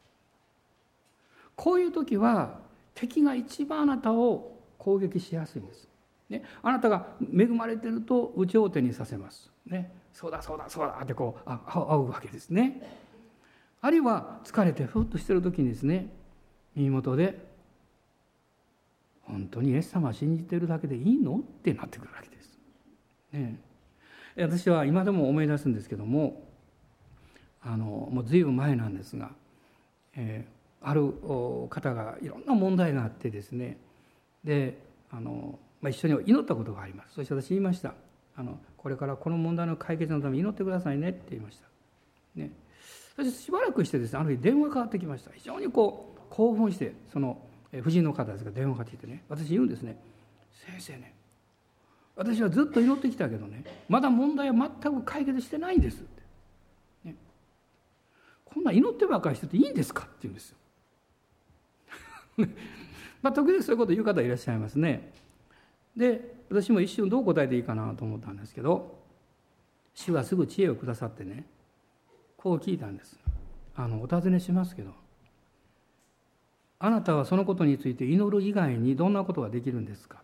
[1.55, 2.57] こういう時は
[2.95, 5.88] 敵が一番あなたを攻撃しやすいんです、
[6.32, 12.82] ね、あなたが恵まれてると有頂天にさせます、ね、そうだそうだそうだってこうあ会うわけですね。
[13.82, 16.07] あるいは疲れてふっとしてる時にですね
[16.76, 17.51] 耳元で
[19.32, 21.38] 本当にイエス様を信じてるだけでいいの？
[21.38, 22.59] ってなってくるわけです。
[23.32, 23.59] ね、
[24.36, 26.43] 私は今でも思い出すんですけども
[27.63, 29.32] あのもう随分前なんですが、
[30.15, 31.13] えー、ある
[31.69, 33.77] 方がいろんな問題があってですね。
[34.43, 34.77] で
[35.11, 37.15] あの、まあ、一緒に祈ったことがあります。
[37.15, 37.93] そして私言いました。
[38.36, 41.67] あのこれからこの問題の解決のために祈ってくださいねって言いました。
[42.36, 42.51] ね、
[43.15, 45.32] そしてしばらくしてですねある日電話がかかってきました。
[45.34, 47.38] 非常にこう興奮してその
[47.80, 49.97] 婦人の方ですが電話がかってきてね私言うんですね。
[50.51, 51.13] 先生ね
[52.15, 56.22] 私はずっと祈ってきたけどねまだ問題は全く解決してないんですって、
[57.05, 57.15] ね、
[58.45, 60.57] こんな祈ってばかりしてていいんですかって言うんですよ。
[63.22, 65.13] まあ時々そういうこと言う方いらっしゃいますね。
[65.95, 68.99] で私も一瞬どう答えていいかなと思ったんですけど
[69.93, 71.45] 主はすぐ知恵をくださってね
[72.38, 73.17] こう聞いたんです。
[73.76, 74.93] あのお尋ねしますけど
[76.84, 80.21] あなたはそのことについて祈る以外にどんなことができるんですか？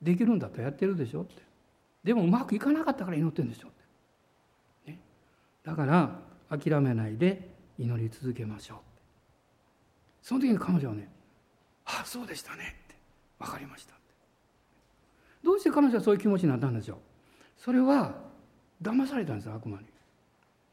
[0.00, 1.42] できるんだったらやってるでしょって。
[2.04, 3.70] でもうまくいかなかったから祈ってるんでしょっ
[4.86, 5.00] て、ね、
[5.64, 8.78] だから諦めないで祈り続けましょう
[10.22, 11.10] その時に彼女はね
[11.84, 12.94] 「あそうでしたね」って
[13.40, 14.02] 「分かりました」って。
[15.42, 16.98] どうして彼女はそういう気持ちになったんでしょう？
[17.56, 18.14] それは
[18.80, 19.86] 騙されたんです悪魔に、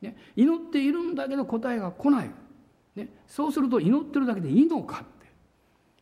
[0.02, 2.30] ね、祈っているんだけど答えが来ない、
[2.96, 5.28] ね、そうすると祈ってるだけでいいのかって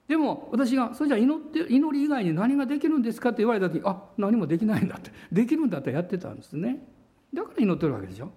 [0.08, 6.88] でも私が「それじゃあ祈って祈り以外に何ができるんですか?」って言われた時「あ何もできないんだ」ってできるんだったらやってたんですね
[7.34, 8.32] だから祈ってるわけでしょ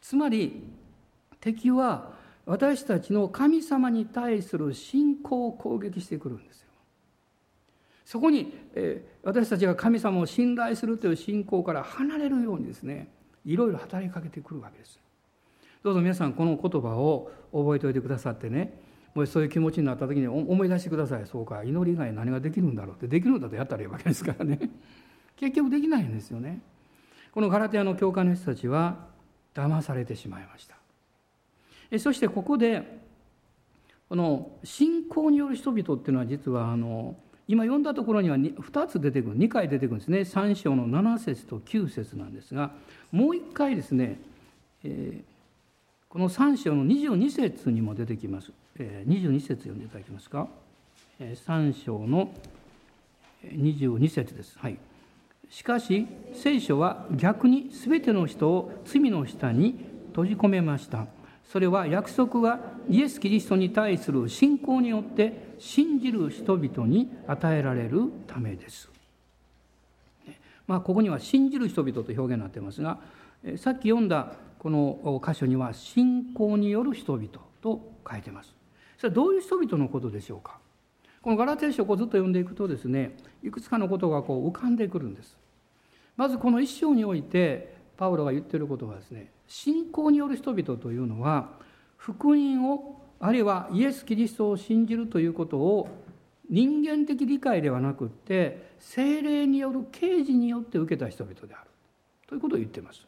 [0.00, 0.62] つまり
[1.40, 2.12] 敵は
[2.46, 6.68] 私たちの神様に対する信仰を攻撃してくるんですよ。
[8.04, 13.08] そこに、えー、私たちが神様を信頼するという信仰から離れるようにですね
[13.46, 15.00] いろいろ働きかけてくるわけです。
[15.84, 18.80] どうぞ皆さんこの言葉を覚えておいてくださってね。
[19.14, 21.26] もしそういう気持ちになった時に思い出してください。
[21.26, 24.58] そうか祈り以外何ができるんだろうってできるんだとやったらいいわけですからね。
[25.36, 26.62] 結局できないんですよね。
[27.32, 29.08] このガラテヤの教会の人たちは
[29.52, 30.78] 騙されてしまいました。
[31.98, 33.02] そしてここで
[34.08, 37.14] この信仰による人々っていうのは実はあの
[37.46, 40.20] 今読んだところには 2, つ出てくる2回出てくるんですね。
[40.20, 42.72] 3章の7節と9節なんですが
[43.12, 44.18] もう一回ですね、
[44.82, 45.33] えー、
[46.14, 50.46] この3章の22節にも出てきます、22節読んでいただけますか、
[51.18, 52.32] 3章の
[53.44, 54.56] 22節です。
[54.56, 54.78] はい。
[55.50, 61.08] しかし聖書は逆に全ての人を罪の下に閉じ込めました。
[61.50, 68.88] それは約束はイエス・キリストに対する信仰によって信じる人々に与えられるためです。
[70.68, 73.00] まあ、ここには信じる人々と表現になっていますが
[73.56, 77.28] さっき読んだこの箇所には信仰による人々
[77.60, 78.54] と書いてます。
[78.96, 80.58] それはどういう人々のことでしょうか？
[81.20, 85.36] このガラテヤ書をずっと読んでいくとですねいくつかのことがこう浮かんでくるんです。
[86.16, 91.50] まずこの一章においてパウロが言ってることはですね信仰による人々というのは
[91.98, 95.88] 福音をあるいはイエス・キリストを信じるということを
[96.48, 101.70] 人間的理解ではなくって精霊による啓示によって受けた人々である
[102.26, 103.06] ということを言っています。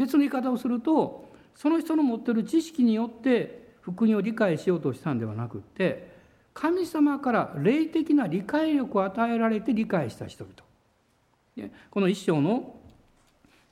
[0.00, 6.10] 別の言い方をするとその人の持っている知識によって福音を理解しようとしたんではなくって
[6.54, 12.76] 神様から霊的な理解力を与えられて理解した人々この一章の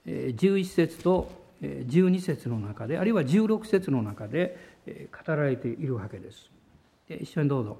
[0.06, 1.30] 11節と
[1.62, 6.50] 12節の中であるいは16節の中で語られているわけです。
[7.08, 7.78] 一緒にどうぞ。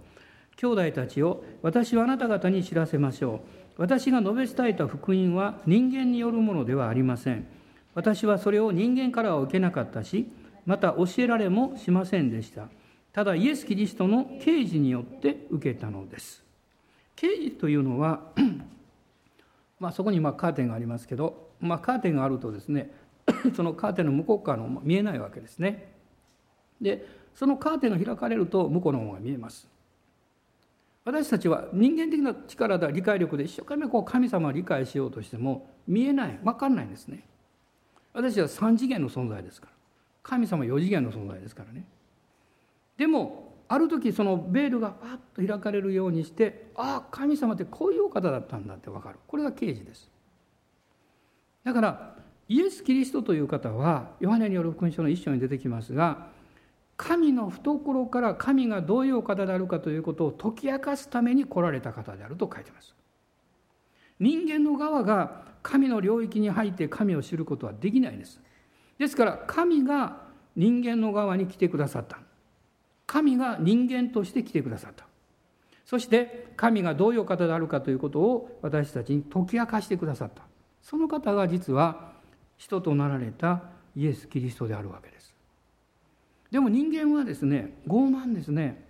[0.57, 3.43] 兄弟たちを私はあなた方に知らせましょ
[3.79, 3.83] う。
[3.83, 7.47] 私が述べ伝えた福音は人間によるものではありません。
[7.99, 10.31] 私はそれを人間からは受けなかったし、
[10.65, 12.69] また教えられもしませんでした。
[13.13, 16.45] ただイエス・キリストの啓示によって受けたのです。
[17.17, 18.21] 啓示というのは
[19.81, 22.93] まあそこにまカーテンがありますけど、まあ、カーテンがあるとですね
[23.57, 25.93] そのカーテンの向こう側の見えないわけですね。
[26.81, 29.67] でそのカーテンが開かれると向こうの方が見えます。
[31.05, 37.25] 私たちは人間的な力だ理解力で一生懸命こう神様を理解しようとしても見えない分かんないんですね。
[38.13, 39.73] 私は3次元の存在ですから
[40.23, 41.85] 神様4次元の存在ですからね。
[42.97, 50.11] でもある時そのベールがパッと開かれるようにしてああ神様ってこういうお方だったんだって分かるこれが啓示です。
[51.65, 52.17] だから
[52.49, 56.29] イエス・キリストという方はヨハネによる福音書の一章に出てきますが
[56.97, 62.98] 神の懐から神がどういうお方であるかということを解き明かすために来られた方であると書いてます。
[64.21, 68.41] 人間の側が神の領域に入って神を知ることはできないです。
[68.99, 70.23] ですから神が
[70.57, 72.19] 人間の側に来てくださった。
[73.07, 75.07] 神が人間として来てくださった。
[75.85, 80.43] そして神がどういう方であるかということを私たちに解き明かしてくださった。
[80.83, 82.13] その方が実は
[82.57, 83.63] 人となられた
[83.97, 85.35] イエス・キリストであるわけです。
[86.51, 88.85] でも人間はですね傲慢ですね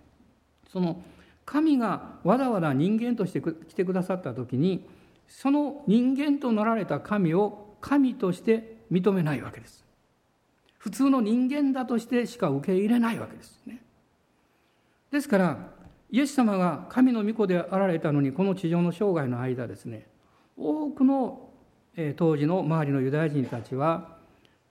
[0.71, 1.01] その
[1.45, 4.87] 神がわざわざ人間として来てくださった時に
[5.29, 9.85] その人間となられた神を神として認めないわけです。
[10.79, 13.81] 普通の人間だとしてしか受け入れないわけですね。
[15.11, 15.57] ですから
[16.11, 20.07] イエス様が神の御子であられたのにこの地上の生涯の間ですね
[20.57, 21.49] 多くの
[22.15, 24.17] 当時の周りのユダヤ人たちは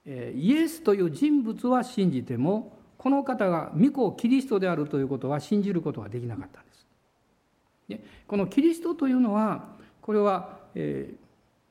[0.06, 6.86] イエスという人物は信じてもこの方が御子キリストであるということは信じることができなかったんです。
[7.88, 9.77] ね、このキリストというのは
[10.08, 11.16] これは、えー、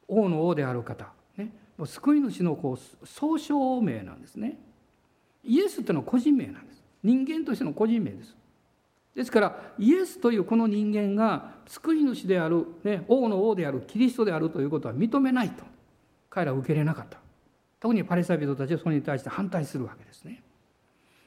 [0.07, 1.07] 王の王である方、
[1.37, 1.49] ね、
[1.83, 4.59] 救い主のこう総称名なんですね。
[5.43, 6.83] イエスというのは個人名なんです。
[7.01, 8.35] 人間としての個人名です。
[9.15, 15.63] ですからイエスというこの人間が救い主である、ね、王の王であるキリストであるということは認めないと
[16.29, 17.17] 彼らは受け入れなかった。
[17.79, 20.43] 特にパレスタ人たちはそれに対して反対するわけですね。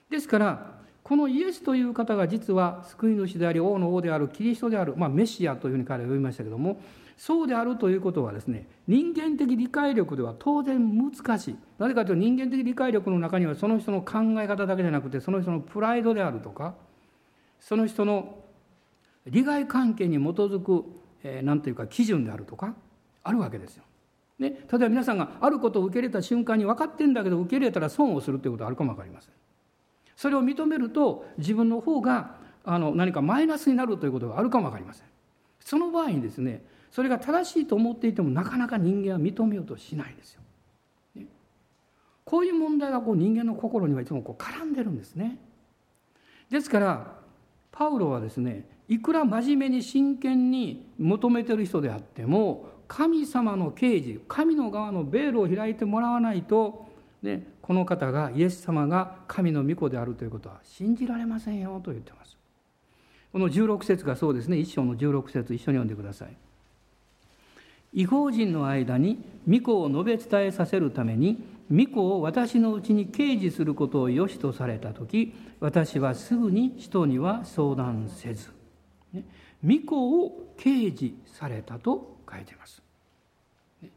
[0.08, 0.79] ですから
[1.10, 6.80] このイエスという方が実は救い主であり王の王であるキリストである、まあ、メシアというふうに彼は呼びましたけども
[7.16, 16.76] そうであるということはですね人間的理解力では当然難しいなぜかというと人間的理解力の中にはその人の考え方だけじゃなくてその人のプライドであるとか
[17.58, 18.44] その人の
[19.26, 20.84] 利害関係に基づく
[21.24, 22.76] 何、えー、て言うか基準であるとか
[23.24, 23.82] あるわけですよ。
[24.38, 29.39] ね、例えば皆さんがあることを受け入れた瞬間に分かってんだけど受け入れたら損をするということはあるかも分かりません。
[30.20, 35.06] それを認めると自分の方があの何かマイナスになるということがあるかも分かりません。
[35.60, 40.42] その場合にですねそれが正しいと思っていてもなかなか人間は認めようとしないんですよ。
[41.14, 41.24] ね、
[42.26, 45.38] こういう問題がこう人間の心にはいつもこう絡んでるんですね。
[46.50, 47.16] ですから
[47.72, 56.89] パウロはですねいくら真面目に真剣に求めてる人であっても神様の啓示神の側のベールを開いてもらわないと、
[57.22, 62.36] ね、この方がイエス様が神の御子であるということは信じられませんよと言ってます。
[63.32, 66.36] この16節がそうですね一章の16節一緒に読んでください。
[67.92, 69.18] 違法人の間に
[69.48, 78.50] 御子を述べ伝えさせるために御子を私のうちに掲示することを良しとされた時私はすぐに人には相談せず、
[79.12, 79.24] ね、
[79.64, 82.82] 御子を掲示されたと書いています。
[83.82, 83.90] ね、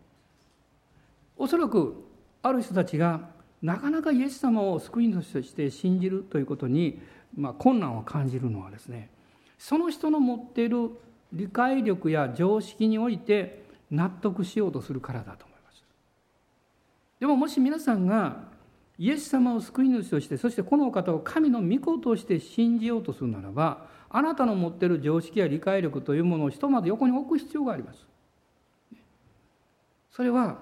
[1.37, 2.03] おそらく
[2.43, 3.29] ある人たちが
[3.61, 7.01] なかなかイエス様を救い主として信じるということに、
[7.35, 9.09] まあ、困難を感じるのはですね
[9.57, 10.91] その人の持っている
[11.31, 15.83] 理解力や常識において納得しようとするからだと思います
[17.19, 18.51] でももし皆さんが
[18.99, 28.05] イエス様を救い主としてそしてこのお方を神の御子として信じようとするならばあなたの持っている常識や理解力というものをひとまず横に置く必要があります。
[30.11, 30.59] それは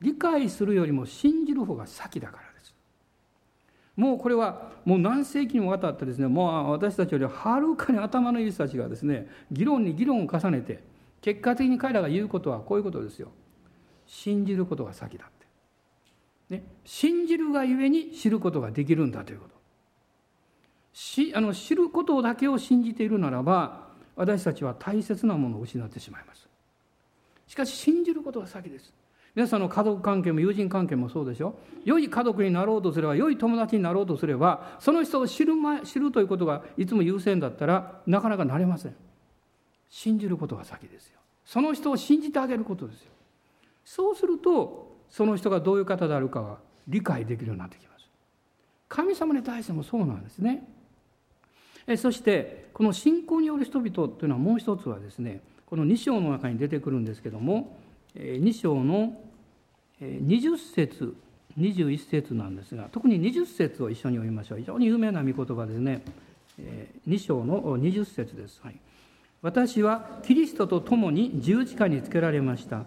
[0.00, 2.74] 理解するよりも信じる方が先だからです。
[3.96, 10.82] もうこれはもう何世紀にもわたってですねもう私たちよりはるかに頭のいい人たちがですね議論に議論を重ねて
[11.20, 13.28] 結果的に彼らが言うことはこういうことですよ。
[14.06, 15.34] 信じることが先だって。
[16.50, 19.54] ね、信じるがゆえに知ることができるんだということ
[20.92, 26.48] しあの知ることだけを信じているならば私たちは大切なものを失ってしまいます
[27.48, 28.92] しかし信じることが先です
[29.34, 31.58] 皆さんの家族関係も友人関係もそうでしょ。
[31.84, 35.54] 良い家族になろうとすれば良い友達になろうとすればその人を知る
[35.84, 38.94] 知るということがいつも優先だったらなかなかなれません。
[39.90, 41.18] 信じることが先ですよ。
[41.44, 43.10] その人を信じてあげることですよ。
[43.84, 48.08] そうするとその人がどういう方であるかが理解できるようになってきます。
[48.88, 50.68] 神様に対してもそうなんですね。
[51.96, 57.76] そしてこの信仰による人々というのはもう一つはですねこの2章の中に出てくるんですけども
[58.16, 59.20] 2章の
[60.00, 61.16] 20節
[61.58, 64.58] 21節なんですが特に20節を一緒に読みましょう。
[64.58, 66.02] 非常に有名な御言葉ですね。
[67.08, 68.76] 2章の20節です、はい、
[69.42, 72.84] 私はキリストと共に十字架につけられました。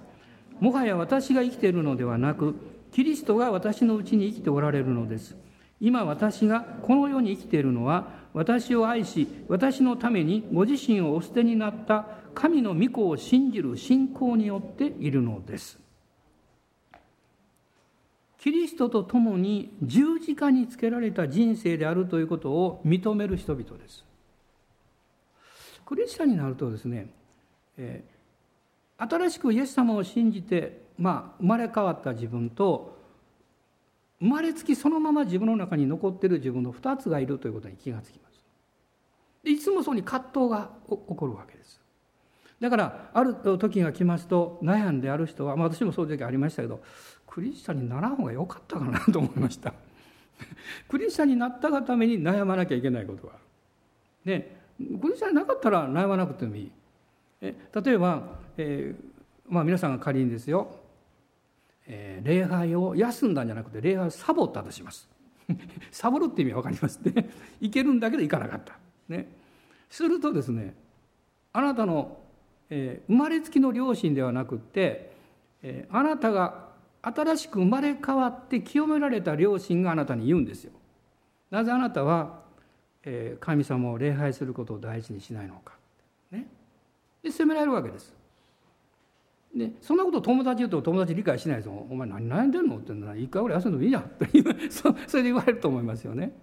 [0.59, 2.55] もはや私が生きているのではなく
[2.93, 5.35] キリストが私のうちに生きておられるのです。
[5.79, 12.07] 今私がこの世に生きているのは私を愛し私のためにご自身をお捨てになった
[12.37, 15.79] 神の御子を信じる信仰によっているのです。
[18.39, 24.05] キリストと共に十字架につけられた人生であるということを認める人々です。
[25.83, 27.07] クリスチャンになるとですね、
[27.77, 28.17] えー
[28.99, 32.97] 新しくイエス様を信じて、まあ、生まれ変わった自分と
[34.19, 38.43] 生まれつきそのまま自分の中に残っている自分の2つがいるということに気がつきます。
[39.43, 41.79] いつもそこに葛藤が起こるわけです。
[42.59, 46.81] だからある時が来ますと悩んである人は、まあ、私もそういう時ありましたけど
[47.27, 49.73] クリスチャンにならん方が良かったかなと思いました。
[50.87, 53.37] クリスチャンになったがために悩まなきゃいけないことがあ
[54.25, 54.31] る。
[54.31, 56.71] ねクリスチャンになかったら悩まなくてもいい。
[57.41, 57.53] え
[57.83, 60.79] 例えば、えーまあ、皆さんが仮にですよ、
[61.85, 65.09] えー、礼拝を休んだんじゃなくて礼拝をサボったとします。
[65.91, 67.29] サボるって意味は分かりますね。
[67.61, 68.77] いけるんだけど行かなかった、
[69.07, 69.27] ね、
[69.89, 70.75] するとですね
[71.53, 72.19] あなたの、
[72.69, 75.11] えー、生まれつきの両親ではなくって、
[75.61, 76.67] えー、あなたが
[77.01, 80.71] 新しく生まれ変わって清められた両親があなたに言うんですよ。
[81.49, 82.41] なぜあなたは、
[83.03, 85.73] えー、神様を礼拝することを大事にしないのか。
[86.31, 86.47] ね。
[87.23, 88.13] で責められるわけです。
[89.55, 94.03] でそんなこと友達言うと友達理解しないですよ「お前何悩んでんの?」って言うの一回ぐらい遊んでもいいやん。
[94.03, 94.25] と
[94.69, 96.33] そそれで言われると思いますよね。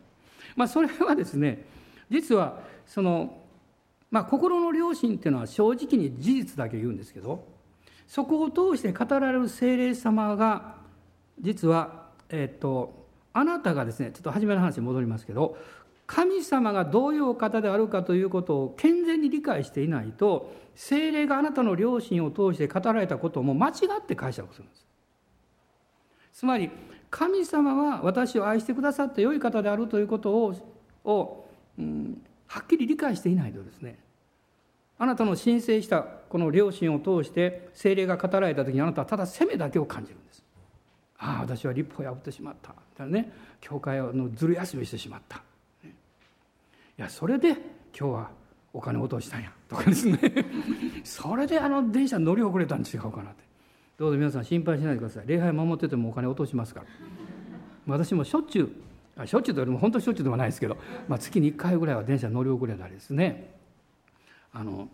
[0.56, 1.64] まあ、それはですね
[2.10, 3.43] 実はその、
[4.14, 7.48] まあ、心の良心っていうのは正直に事実だけ言うんですけど
[8.06, 10.76] そこを通して語られる精霊様が
[11.40, 15.58] 実は、えっと、あなたがですねちょっと初めの話に戻りますけど
[16.06, 24.86] 神様がどういうお方であるかということを健全に理解していないと精霊があなたの良心を通して語られたことも間違って解釈するんです。
[26.34, 26.70] つまり
[27.10, 30.54] 神様は私を愛してくださって良い方であるということを
[31.04, 34.03] を、うん、はっきり理解していないとですね
[34.98, 40.42] あなたの申請したこの良心を通して精霊が語られた時にあなたはただ責めだけを感じるんです。
[41.18, 42.70] ああ私は立法を破ってしまった。
[42.70, 45.38] みたいなね教会のずる休みしてしまった。
[45.38, 45.42] い
[46.96, 47.58] やそれで今
[47.92, 48.30] 日は
[48.72, 49.52] お金落としたんや。
[49.68, 50.18] とかですね。
[51.02, 53.44] それであの電車乗り遅れたん違うかなって
[53.96, 55.24] どうぞ皆さん心配しないでください。
[55.26, 56.86] 礼拝守っててもお金落としますから。
[57.86, 60.76] 私もしょっちゅうしょっちゅうというよりも本当しょっちゅうではないですけど、
[61.06, 63.53] まあ、月に1回ぐらいは電車乗り遅れたりですね。
[64.54, 64.88] あの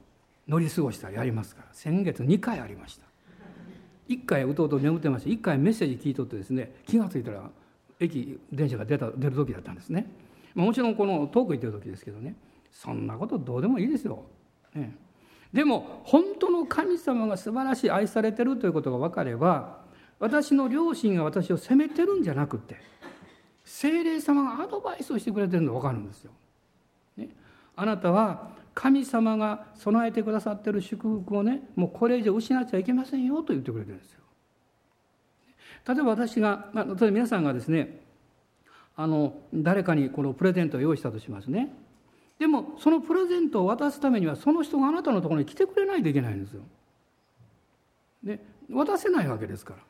[0.48, 1.68] 乗り過ごしたりやりますから。
[1.72, 3.06] 先月2回ありました。
[4.08, 7.48] 1回うとうと眠ってまして1回メッセージ聞いとってですね気が付いたら
[8.00, 10.10] 駅電車が出た出る時だったんですね。
[10.54, 12.34] もちろんこの遠く行ってる時ですけどね。
[12.72, 14.24] そんなことどうでもいいですよ。
[14.74, 14.96] ね、
[15.52, 19.80] でも本当の神様が素晴らしい愛されてるということが分かれば
[20.18, 22.76] 私の両親が私を責めてるんじゃなくて
[23.64, 26.30] 精霊様がアドバイスをしてくれてるのが分かるんですよ。
[27.16, 27.28] ね、
[27.76, 28.50] あなたは
[28.80, 34.20] 神様が備えてくださってる祝福をねもうこれ以上失っちゃいけませんよと言ってくれてるんですよ。
[35.86, 38.00] 例えば私が、ま、例えば皆さんがですね
[38.96, 41.74] あの誰かにこのプレゼントを用意したとしますね
[42.38, 46.62] でもそのプレゼントを渡すためにはその人があなたのところに来てくれないといけないんですよ。
[48.24, 49.80] で渡せないわけですから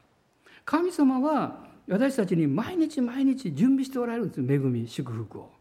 [0.65, 5.60] 神様は私たちに毎日毎日準備しておられるんですよ恵み祝福を。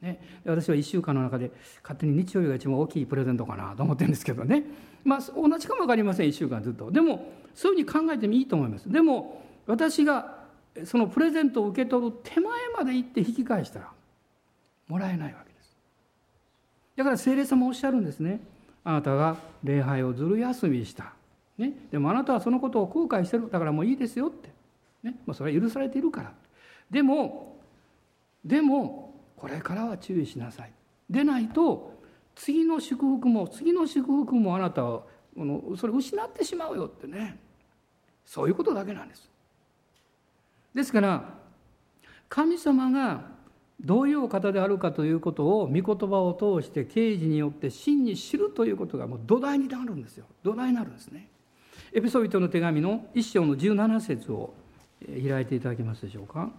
[0.00, 1.50] ね、私は1週間の中で
[1.82, 4.62] 勝手に日曜日が一番大きいプレゼントかなと思ってるんですけどね。
[5.04, 6.90] まあ同じかも分かりません1週間ずっと。
[6.90, 8.90] でもそういうふうに考えてもいいと思います。
[8.90, 10.38] でも私が
[10.84, 13.90] そのプレゼントを受け取る手前まで行って引き返したら
[14.86, 15.76] もらえないわけです。
[16.96, 18.40] だから聖霊様おっしゃるんですね。
[18.84, 21.12] あなたが礼拝をずる休みした、
[21.58, 23.50] ね、でもあなたはそのことを後悔してる。
[23.50, 24.50] だからもういいですよって、
[25.02, 25.16] ね。
[25.26, 26.32] まあ、それは許されているから。
[26.90, 27.56] でも
[28.44, 29.07] でも
[29.38, 30.72] これからは注意しなさい。
[31.08, 31.98] でないと
[32.34, 35.02] 次の祝福も次の祝福もあなたは
[35.76, 37.38] それ失ってしまうよってね。
[38.24, 39.30] そういうことだけなんです。
[40.74, 41.34] ですから
[42.28, 43.38] 神様が
[43.80, 50.26] どういうお方であるかということを御言葉を通して刑事によって真に知るということがもう土台になるんですよ。
[50.42, 51.28] 土台になるんですね。
[51.92, 54.52] エピソビトの手紙の一章の17節を
[55.00, 56.50] 開いていただけますでしょうか。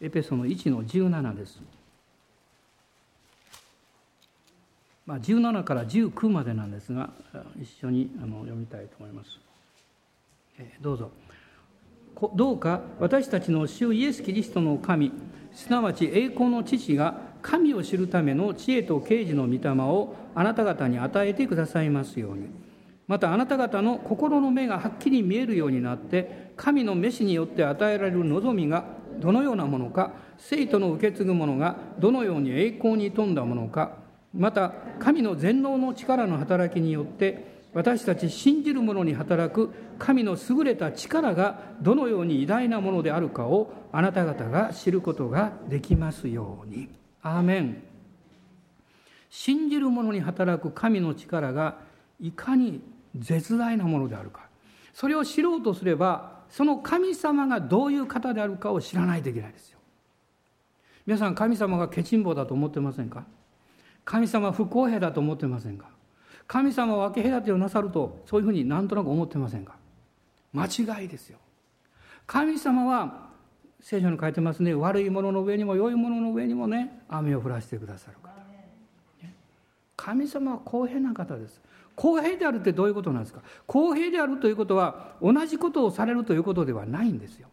[0.00, 1.60] エペソの1の17です。
[5.08, 7.08] まあ、17から19までなんですが
[7.58, 9.40] 一緒にあの読みたいと思います。
[10.58, 11.10] えどうぞ。
[12.34, 15.12] どうか私たちの主イエス・キリストの神
[15.50, 22.50] すなわち栄光の父が神を知るための知恵と啓示の御霊をあなた方に与えてくださいますように
[23.06, 28.84] またあなた方の心の目がはっきり見えるようになって神の召しによって与えられる望みが
[29.20, 46.88] どのようなものか生徒の受け継ぐものがどのように栄光に富んだものかまた神の全能の力の働きによって私たち信じる者に働く神の優れた力がどのように偉大なものであるかをあなた方が知ることができますように。
[47.22, 47.82] アーメン。
[49.30, 51.78] 信じる者に働く神の力が
[52.20, 52.80] いかに
[53.16, 54.48] 絶大なものであるか。
[54.94, 59.78] それを知ろうとすれば、その神様がどういう方であるかを知らないといけないですよ。
[61.06, 63.24] 皆さん、神様がケチンボだと思ってませんか？
[64.08, 65.90] 神様不公平だと思ってませんか？
[66.46, 69.74] 神様は分け隔てをなさるとそういうふうになんとなく思ってませんか？
[70.54, 71.36] 間違いですよ。
[72.26, 73.28] 神様は
[73.82, 74.72] 聖書に書いてますね。
[74.72, 78.30] 悪いものの上にも良いものの上にもね雨を降らせてくださる方。
[79.94, 81.60] 神様は公平な方です。
[81.94, 83.42] 公平であるってどういうことなんですか？
[83.66, 87.47] 公平であるということは同じことをされるということではないんですよ。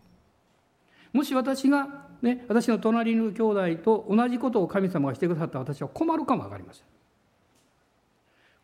[1.15, 1.87] もし私が、
[2.21, 3.41] ね、私の隣の兄
[3.73, 6.83] 弟と同じことを神様がしてくださったら私は困るかも分かりません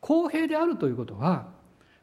[0.01, 1.47] 公平であるということは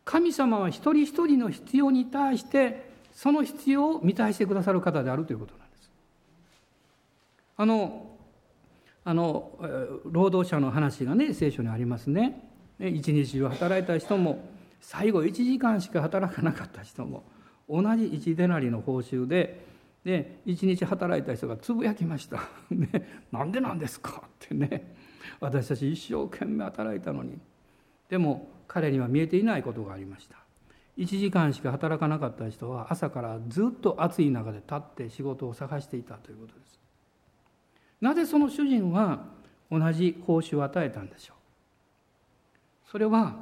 [0.07, 5.91] 神様は一人一人の必要に対してその必要を満たしてくださる方であるということなんです。
[7.59, 8.07] あの
[9.05, 9.53] あの
[10.07, 12.49] 労働者の話がね聖書にありますね。
[12.79, 14.49] ね、一日中働いた人も
[14.81, 17.25] 最後1時間しか働かなかった人も
[17.69, 19.68] 同じ1デナリの報酬で
[20.05, 22.41] で1日働いた人がつぶやきました
[22.71, 24.95] 「ね、なんでなんですか?」ってね。
[25.41, 27.39] 私たち一生懸命働いたのに。
[28.09, 30.37] でも彼には見えていないことがありました。
[30.97, 36.81] 1時間しか働かなかった人は朝からずっと暑い中で立って仕事を探していたということです。
[38.01, 39.27] なぜその主人は
[39.71, 42.91] 同じ報酬を与えたんでしょう？
[42.91, 43.37] それは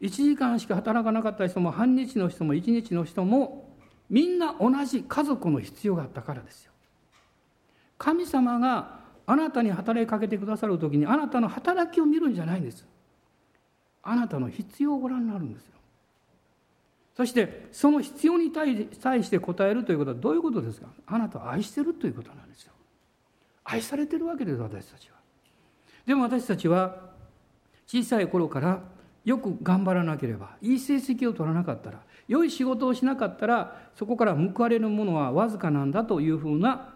[0.00, 3.63] 1時間しか働かなかった人も半日の人も1日の人も
[4.10, 6.72] みんな同じ家族の必要があったからですよ。
[7.98, 12.86] 神様があなたに働きかけてくださる時にあなたの働きを見るんじゃないんです。
[14.02, 15.74] あなたの必要をご覧になるんですよ。
[17.16, 18.88] そしてその必要に対
[19.24, 20.88] して答えるということはどういうことですか？
[21.06, 22.72] あなたを愛してるということなんですよ。
[23.64, 25.16] 愛されてるわけです私たちは。
[26.04, 26.96] でも私たちは
[27.86, 28.82] 小さい頃から
[29.24, 36.94] よく頑張らなければいい成績を取らなかったら良い仕事をしなかったらそこから報われるものはわずかなんだというふうな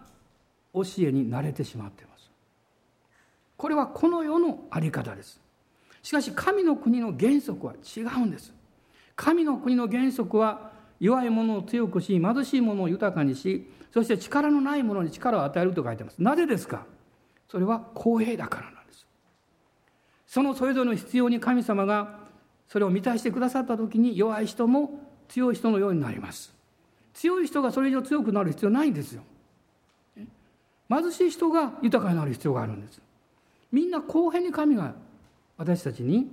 [0.73, 2.29] 教えに慣れてしまっています。
[3.57, 5.39] これはこの世の在り方です。
[6.01, 8.53] しかし神の国の原則は違うんです。
[9.15, 16.21] 神の国の原則は弱い者を強くし貧しい者を豊かにしそして力のない者に力を与えると書いてます。
[16.21, 16.85] なぜですか？
[17.49, 19.05] それは公平だからなんです。
[20.27, 22.19] そのそれぞれの必要に神様が
[22.67, 26.53] それを満たしてくださった時に弱い人も強い人のようになります。
[27.13, 29.23] 強い人がそれ以上強くなる必要ないんですよ。
[30.89, 33.01] 貧しい人が豊かになる必要があるんです。
[33.71, 34.95] みんな公平に神が
[35.57, 36.27] 私たちに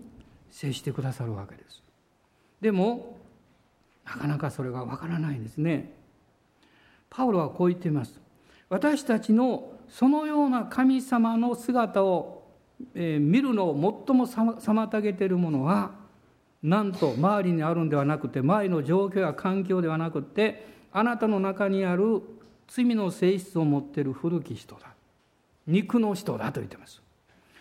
[0.51, 1.83] 接してくださるわけです。
[2.61, 3.19] でも
[4.05, 5.93] なかなかそれがわからないんですね。
[7.11, 8.19] パウロはこう言っています。
[8.69, 12.45] 私たちのそのような神様の姿を、
[12.95, 15.93] 見るのを最も妨げているものは
[16.67, 22.21] なんと周りにあるんではなくて周りの状況や環境ではなくてあなたの中にある
[22.67, 24.89] 罪の性質を持っている古き人だ。
[25.69, 27.01] 肉の人だと言ってます。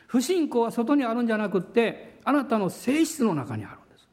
[0.07, 4.07] 不信仰は外にあるんじゃなくってあなたの性質の中にあるんです。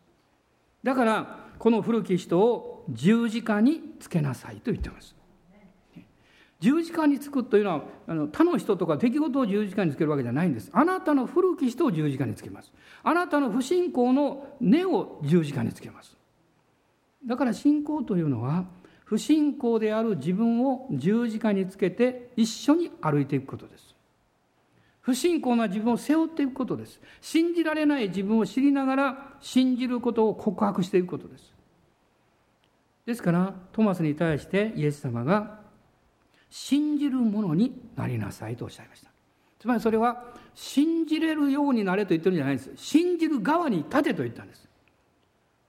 [0.83, 5.17] だからこの古き人を十字架につけなさいと言ってます。
[6.63, 10.71] 十字架につくというのはあの他の人とか出来事を十字架につけるわけじゃないんです。
[10.73, 12.73] あなたの古き人を十字架につけます。
[13.03, 16.17] あなたの不信仰の根を十字架につけます。
[17.27, 18.65] だから信仰というのは
[19.05, 23.97] 不信仰である自分を十字架につけて一緒に歩いていくことです。
[25.01, 27.01] 不信仰な自分を背負っていくことです。
[27.21, 31.53] 信じられない自分を知りながら信じることを告白していくことです。
[33.05, 35.62] ですからトマスに対してイエス様が
[36.53, 39.11] 信じる者になりなさいとおっしゃいました。
[39.59, 40.23] つまりそれは
[40.55, 42.71] 信じれるようになれと言ってるんじゃないんです。
[42.77, 44.69] 信じる側に立てと言ったんです。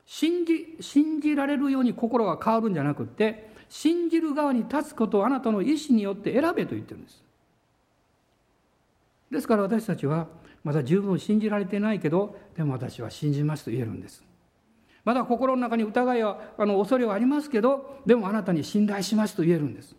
[0.05, 7.23] 信じ信じられるように心が変わるんじゃなくって信じる側に立つことをあなたの意思によって選べと言ってるんです。
[9.31, 10.27] ですから私たちは
[10.65, 14.21] まだ十分信じられてないけどでも私は信じますと言えるんです。
[15.05, 19.95] まだ心の中に疑いやあの恐れはありますけどでもあなたに信頼しますと言えるんです。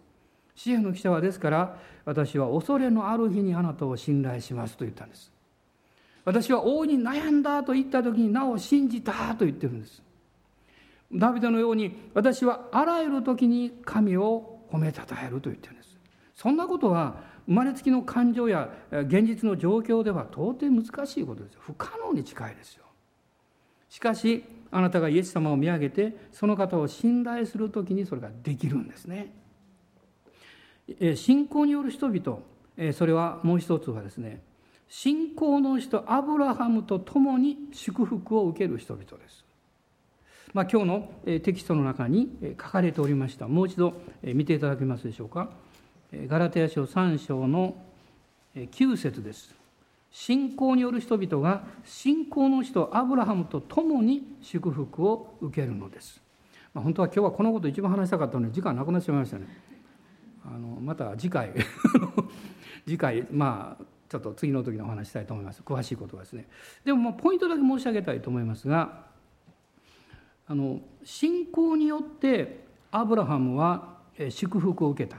[0.54, 5.34] 支援の記者はですから私は恐れのある日にあなたを信頼しますと言ったんです
[6.24, 10.02] 私は大いに悩んだと言った時になお信じたと言ってるんです。
[11.12, 15.96] ダビデのように私はあらゆる時に神を褒めたたえると言ってるんです。
[16.34, 21.60] そんなことは生まれつきの感情や現実の状況では到底難しいことですよ。
[21.62, 22.84] 不可能に近いですよ。
[23.90, 29.30] しかしあなたがイエス様を見上げてその方を信頼する時にそれができるんですね。
[31.16, 32.38] 信仰による人々
[32.92, 34.40] それはもう一つはですね
[34.88, 39.44] 信仰の人アブラハムと共に祝福を受ける人々です。
[40.52, 42.28] まあ、今日のテキストの中に
[42.60, 43.48] 書かれておりました。
[43.48, 45.50] もう一度見ていただけますでしょうか。
[46.12, 47.74] ガラテヤ書3章の
[48.54, 49.64] 9節です。
[50.14, 56.20] 信仰による人々が信仰の人アブラハムと共に祝福を受けるのです、
[56.72, 59.48] まあ、本当は今日はこのこと一番話したかったので時間なくなってしまいましたね。
[60.44, 61.52] あのまた次回
[62.86, 65.62] 次回まあちょっと次の時のお話したいと思います。
[65.62, 66.48] 詳しいことはですね。
[66.84, 69.06] でもまポイントだけ申し上げたいと思いますが
[70.46, 75.18] あの信仰によってアブラハムは祝福を受けた。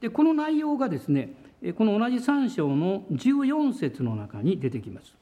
[0.00, 1.34] でこの内容がですね
[1.76, 5.14] この同じ3章の14節の中に出てきます。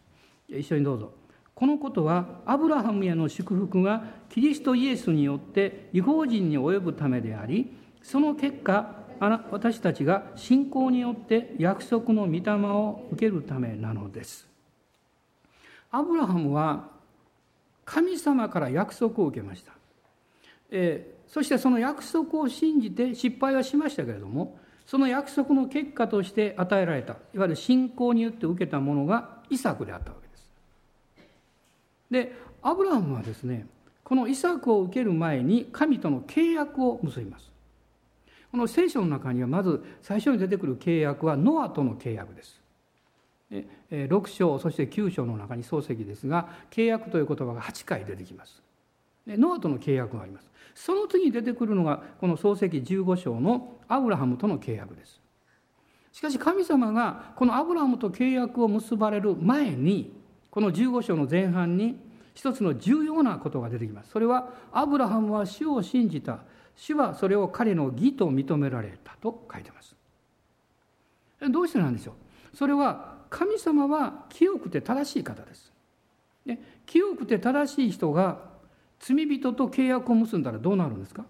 [0.48, 1.12] 一緒にどうぞ。
[1.54, 8.96] このことはアブラハムへの祝福がキリストイエスによって違法人に及ぶためでありその結果
[9.50, 14.48] 私たちが信仰によって約束の御霊を受けるためなのです。
[15.90, 16.88] アブラハムは
[17.84, 19.72] 神様から約束を受けました、
[20.70, 30.50] えー、そしてその約束を信じて失敗はしましたけれどもその約束の結果として与えられたいわゆる信仰によって受けたものがイサクであったわけです。
[32.10, 32.32] で
[32.62, 33.66] アブラハムはですね
[34.04, 37.50] このイサクを受ける前に神との契約を結びます。
[38.50, 42.60] この聖書の中にはまず最初に出てくる契約はノアとの契約です。
[43.90, 48.62] 6章そして9章の中に漱石ですが契約という言葉が8回出てきます。
[49.26, 50.50] ノアとの契約があります。
[50.74, 55.20] その次に出てくるのがこの漱石15章のアブラハムとの契約です。
[56.12, 60.12] しかし神様がこのアブラハムと契約を結ばれる前に
[60.50, 61.98] この15章の前半に
[62.34, 64.10] 一つの重要なことが出てきます。
[64.10, 66.40] それはアブラハムは主を信じた
[66.78, 69.94] 主はそれを彼の義と認められたと書いてます
[71.50, 72.12] どうしてなんでしょ
[72.52, 72.56] う？
[72.56, 75.72] それは神様は清くて正しい方です。
[76.46, 78.40] で清くて正しい人が
[78.98, 81.24] 罪人と契約を結んだらどうなるんですか？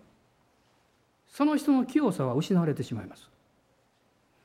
[1.27, 3.29] その人の清さは失われてしまいます。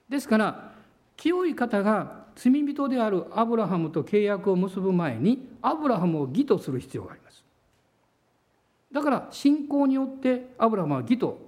[0.10, 0.74] ですから
[1.16, 7.23] 清い方が罪人であるアブラハムと契約を結ぶ前にアブラハムを義とする必要があります。
[8.94, 11.40] だから信仰によってアブラハムは義と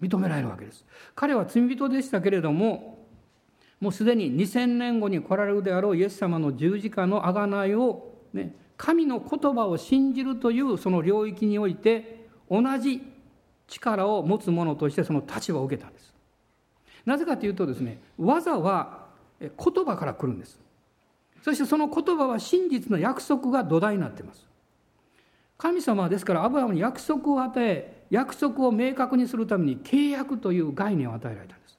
[0.00, 0.84] 認められるわけです。
[1.14, 3.06] 彼は罪人でしたけれども
[3.80, 13.02] もうすでに2000年後に来られるであろうイエス様の十字架の贖いを、ね、神の言葉を信じるというその領域において同じ
[13.66, 16.12] 力を持つ者としてその立場を受けたんです。
[17.06, 19.06] なぜかというとですね技は
[19.40, 19.50] 言
[19.84, 20.60] 葉から来るんです。
[21.42, 24.46] そしてその言葉は真実の約束が土台になっています。
[25.56, 31.74] 神様はですからアブラハムに約束を与え約束を明確にするために契約という概念を与えられたんです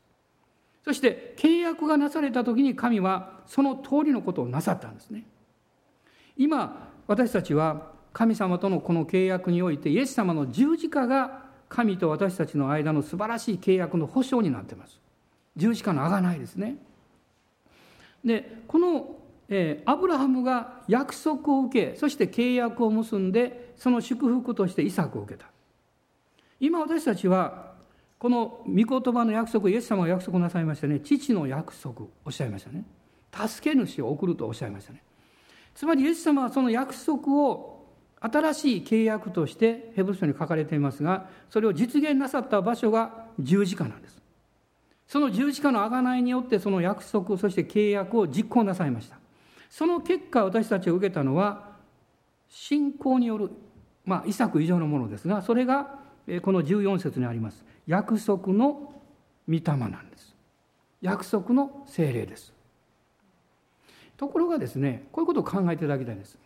[0.85, 5.25] そして契約がなされた時に神はその通りのことをなさったんですね。
[6.37, 14.99] 今私たちは神様とのこの契約においてイエス様の十字架が神と私たちの間の素晴らしい契約の保証になっています。
[15.55, 16.77] 十字架の贖いですね。
[18.23, 19.15] でこの、
[19.49, 25.47] えー、アブラハムが約束を受けそして契約を結んでその祝福としてイサクを受けた。
[26.59, 27.73] 今私たちは
[28.17, 30.99] この御言葉の約束イエス様が約束なさいましたね。
[30.99, 32.85] 父の約束おっしゃいましたね。
[33.47, 35.03] 助け主を送るとおっしゃいましたね。
[35.73, 37.85] つまりイエス様はその約束を
[38.21, 44.15] 新しい契約としてヘブル書に書かれていますがそれを実現なさった場所が十字架なんです。
[45.07, 49.17] その十字架の贖いによってその約束そして契約を実行なさいました。
[49.69, 51.75] その結果私たちが受けたのは
[52.49, 53.51] 信仰による
[54.05, 55.99] まあ遺作以上のものですがそれが
[56.41, 57.63] この14節にあります。
[57.87, 58.93] 約束の
[59.47, 60.35] 御霊なんです。
[61.01, 62.53] 約束の精霊です。
[64.17, 66.37] ところがですねこういうことを考えていただきたいんです。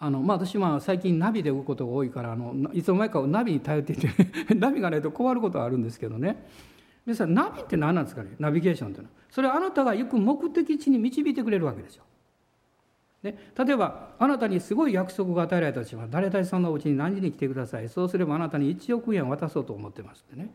[0.00, 4.08] あのまあ、私は最近ナビで動くことが多いからあのいつの間にかナビに頼っていて
[4.54, 6.46] ナビがないと困ることはあるんですけどね。
[7.04, 8.30] 皆さんナビって何なんですかね？
[8.38, 9.16] ナビゲーションっていうのは。
[9.30, 12.04] それはあなたが行く目的地に導いてくれるわけですよ。
[13.22, 17.88] ね、例えばあなたにすごい約束が与えられたとします誰々さんのお家に何時に来てください。
[17.88, 20.50] そうすればあなたに1億円渡そうと思ってますってね。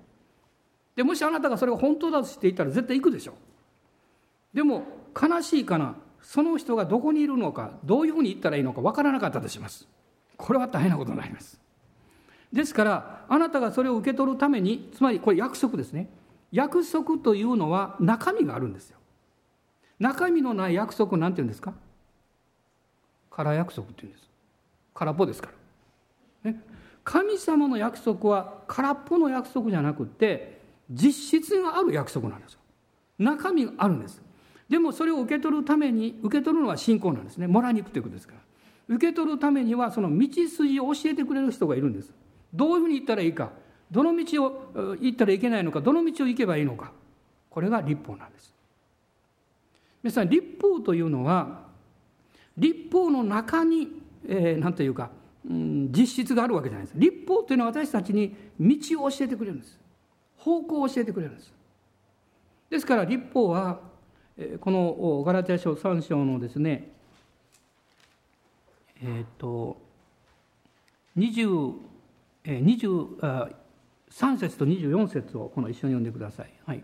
[0.95, 3.33] でもしあなたがそれが本当だとして言ったら絶対行くでしょ。
[4.53, 4.83] でも
[5.21, 9.87] 悲しいかなその人がどこにいるのかどういうふうに言ったらいいのか分からなかったとします。
[10.37, 11.59] これは大変なことになります。
[12.53, 16.07] ですからあなたがそれを受け取るためにつまりこれ約束ですね。
[16.51, 18.99] 約束というのは中身があるんですよ。
[19.99, 21.73] 中身のない約束なんて言うんですか？
[23.35, 24.29] 空約束って言うんです。
[24.93, 25.49] 空っぽですか
[26.43, 26.59] ら、ね、
[27.03, 32.59] 神様の約束は空っぽの約束じゃなくて実質がある約束なんですよ。
[33.17, 34.21] 中身があるんです。
[34.69, 37.47] でもそれを受け取るために受け取るのは信仰なんですね。
[37.47, 38.39] もらいに行くということですから。
[38.95, 42.11] 受け取るためにはその道筋を教えてくれる人がいるんです。
[42.53, 43.51] どういうふうに行ったらいいか。
[43.89, 45.81] どの道を行ったらいけないのか。
[45.81, 46.91] どの道を行けばいいのか。
[47.49, 48.53] これが立法なんです。
[50.01, 51.62] 皆さん立法というのは
[52.57, 53.87] 立法の中に、
[54.27, 55.11] えー、なんというか、
[55.49, 56.97] うん、実質があるわけじゃないです。
[56.97, 59.79] 立法というのは私たちに道を教えてくれるんです。
[60.37, 61.53] 方向を教えてくれるんです。
[62.69, 63.79] ですから立法は
[64.59, 66.89] このガラテヤ書3章のですね
[69.01, 69.77] えっ、ー、と
[71.17, 71.73] 20
[72.45, 73.53] 23
[74.37, 76.51] 節と24節をこの一緒に読んでください。
[76.65, 76.83] はい。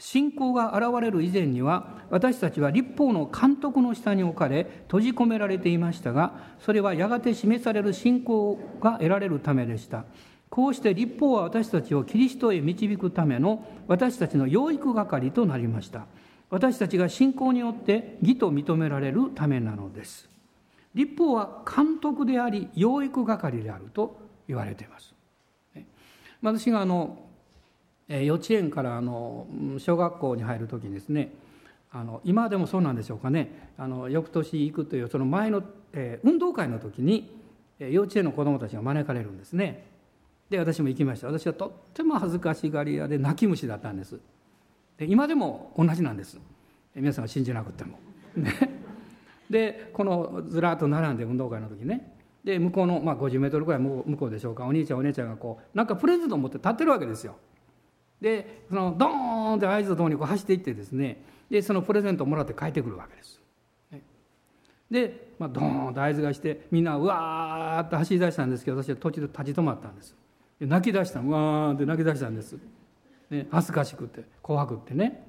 [0.00, 10.04] 信仰が現れる以前には私たちは立法の監督の下に置かれ閉じ込められていましたがそれはやがて示される信仰が得られるためでした。
[10.48, 16.06] こうして立法は私たちをキリストへ導くための私たちの養育係となりました。
[16.48, 20.28] 私たちが信仰によって義と認められるためなのです。
[20.94, 25.14] 立法は監督であり養育係であると言われています。
[26.42, 27.29] 私があの
[28.18, 29.46] 幼稚園からあの
[29.78, 31.32] 小学校に入る時にですね
[31.92, 37.40] あの今でもそうなんでしょうかねあの翌年行くというその前の、えー、運動会の時に
[37.78, 39.86] 幼稚園の子どもたちが招かれるんですね。
[40.50, 41.28] で私も行きました。
[41.28, 44.18] 私はとっても恥ずかしがり屋で泣き虫だったんです。
[44.98, 46.38] で今でも同じなんです。
[46.94, 47.98] 皆さんは信じなくても。
[48.36, 48.52] ね。
[49.48, 52.16] でこのずらっと並んで運動会の時ね。
[52.44, 54.66] で向こうの、まあ、50メートルぐらい向こうでしょうか。
[54.66, 57.36] お兄ちゃんお姉ちゃんがこうなんかプレゼントを持って立ってるわけですよ。
[58.20, 63.40] でそのドーンって合図とともにこう走っていってですねでそのプレゼントをもらって帰ってくるわけです。
[64.90, 70.16] で、まあ、ドーンと合図がしてみんなうわーって走り出したんですけど私は途中で立ち止まったんです。
[70.58, 72.56] で泣き出したうわーって泣き出したんです。
[73.30, 75.26] ね、恥ずかしくて怖くってね。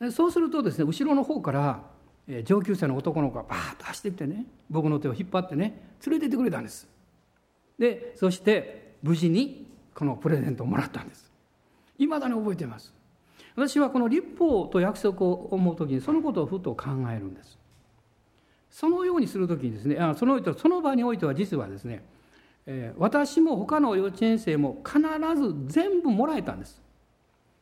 [0.00, 1.82] でそうするとですね後ろの方から
[2.44, 6.88] 上級生の男の子がバーッと走ってきてね僕の手を引っ張ってね連れてってくれたんです。
[7.78, 9.67] でそして無事に
[9.98, 11.28] このプレゼントをもらったんです。
[11.98, 12.94] いまだに覚えています。
[13.56, 17.58] 私はこの立法と約束を思う時にそのことをふと考えるんです。
[18.70, 22.04] そのようにする時にですねそのその場においては実はですね、
[22.66, 25.00] え、私も他の幼稚園生も必
[25.34, 26.80] ず全部もらえたんです。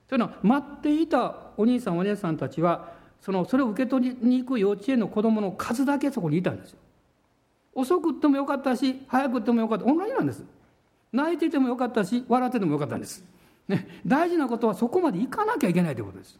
[0.06, 6.78] というのは待っていたお兄さんお姉さんたちはそのそれを受け取りに行く幼稚園の子どもの数だけそこにいたんですよ。
[7.74, 9.86] 遅くってもよかったし早くってもよかった。
[9.86, 10.44] 同じなんです。
[11.12, 13.24] 泣いててもよかったし笑っててもよかったんです
[13.68, 16.38] ね、大事なことはそこまで行かなきゃいけないということです。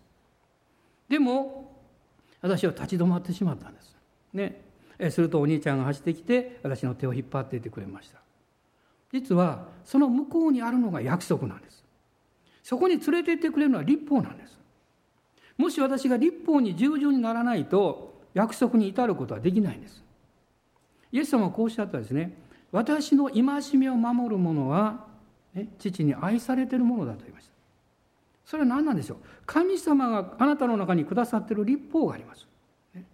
[1.09, 1.75] でも
[2.41, 3.97] 私は立ち止まってしまったんです。
[4.33, 4.61] ね、
[5.11, 8.21] するとお兄ちゃんが走ってきて私の手を引っ張っていてくれました。
[9.13, 11.85] 実はその向こうにあるのが約束なんです。
[12.63, 14.59] そこに連れて行ってくれるのは立法なんです。
[15.57, 20.03] もし私が立法に従順にならないと約束に至ることはできないんです。
[21.11, 22.37] イエス様はこうおっしゃったんですね。
[22.73, 25.07] 私の戒めを守る者は
[25.55, 27.53] ね、父に愛されているものだと言いました。
[28.45, 29.19] それは何なんでしょう？
[29.47, 32.47] 神様があなたの中にくださっている立法があります、
[32.95, 33.05] ね、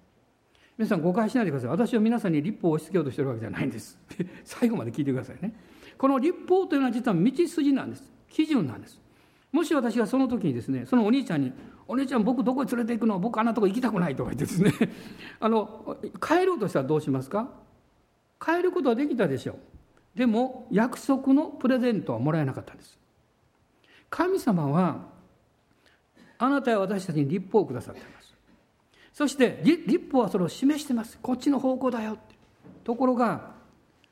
[0.77, 1.71] 皆さん誤解しないでください。
[1.71, 3.97] 私は皆さんに立法を押し付けようとしているわけじゃないんです。
[4.45, 5.55] 最後まで聞いてくださいね。
[5.97, 8.13] この立法というのは実は道筋なんです。
[8.29, 9.01] 基準なんです。
[9.53, 11.53] もし私がその時にですねそのお兄ちゃんに
[11.87, 13.19] 「お兄ちゃん僕どこへ連れて行くの？
[13.21, 14.73] 僕あんなとこ行きたくない」とか言ってですね。
[15.39, 17.49] あの帰ろうとしたらどうしますか？
[18.45, 19.57] 帰ることはできたでしょう。
[20.19, 22.99] でも約束のプレゼントはもらえなかったんです。
[24.11, 25.07] 神様は
[26.39, 28.35] あなたや私たちに立法をくださっています。
[29.13, 31.19] そして立法はそれを示してます。
[31.23, 32.19] こっちの方向だよ
[32.83, 33.53] ところが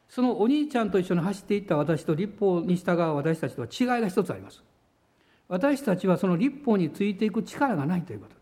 [0.09, 4.63] そのお兄ちゃんと一緒に走っていった私と立法に従う私たちとは違いが一つあります。
[5.49, 8.41] 私たちはその立法についていく力がないということで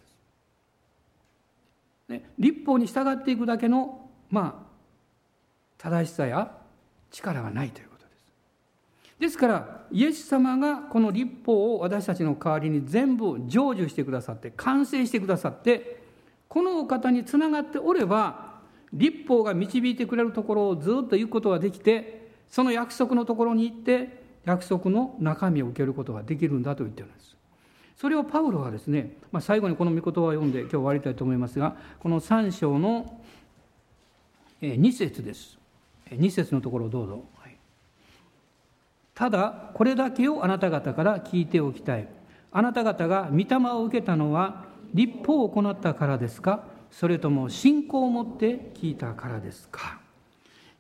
[2.18, 4.67] す、ね、立法に従っていくだけのまあ
[5.78, 6.52] 正しさや
[7.10, 8.24] 力がないということです。
[9.20, 16.02] ですからイエス様がこの立法を私たちの代わりに全部成就してくださって完成してくださって
[16.48, 18.58] このお方につながっておれば
[18.92, 27.36] 立法が導いてくれるところをずっと行くことができてその約束のところに行って約束の中身を受けることができるんだと言ってるんです。
[27.96, 33.20] それをパウロはですね、まあ、最後にこの御言葉を読んで今日終わりたいと思いますがこの3章の
[34.62, 35.57] 2節です。
[36.12, 37.56] 2節のところをどうぞ、はい、
[39.14, 42.08] ただこれだけをあなた方から聞いておきたい。
[42.50, 46.64] あなた方が御霊を受けたのは立法を行ったからですか？
[46.90, 50.00] それとも信仰を持って聞いたからですか？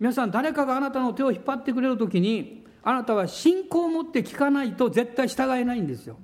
[0.00, 6.16] 皆さん誰かがあなたの手を引っ張ってくれる時にあなたは信仰を持って聞かないと絶対従えないんですよ。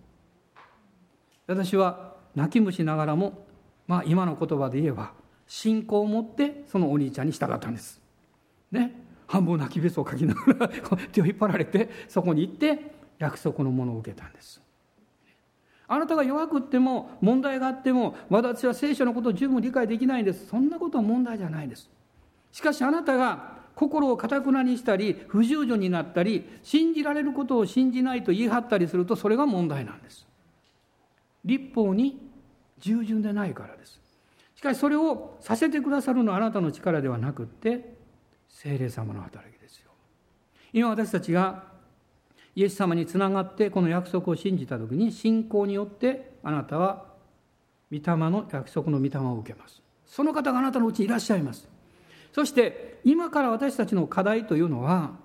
[1.46, 3.44] 私は泣き虫ながらも
[3.86, 5.12] まあ今の言葉で言えば
[5.46, 8.00] 信仰を持ってそのお兄ちゃんに従ったんです。
[8.74, 8.92] ね、
[9.26, 10.68] 半分泣きべそをかきながら
[11.12, 14.60] 手を引っ張られてそこに行って約束のものを受けたんです。
[15.86, 20.46] あなたが弱くっても問題があっても私は聖書のことを十分理解できないんです。
[20.46, 21.90] そんなことは問題じゃないです。
[22.52, 30.26] しかしあなたが心をかたくなにしたり不従順になったり信じられることを信じないと言い張ったりするとそれが問題なんです。
[31.44, 32.30] 立法に
[32.78, 34.00] 従順でないからです。
[34.54, 37.93] しかしそれをさせてくださるのはあなたの力ではなくって
[38.54, 39.90] 聖霊様の働きですよ。
[40.72, 41.64] 今私たちが
[42.54, 47.04] イエス様につながってこの約束を信じた時に信仰によってあなたは
[47.90, 49.82] 御霊の約束の御霊を受けます。
[50.06, 51.68] その方があなたのうちにいらっしゃいます。
[52.32, 55.16] そして今から私たちの課題というのは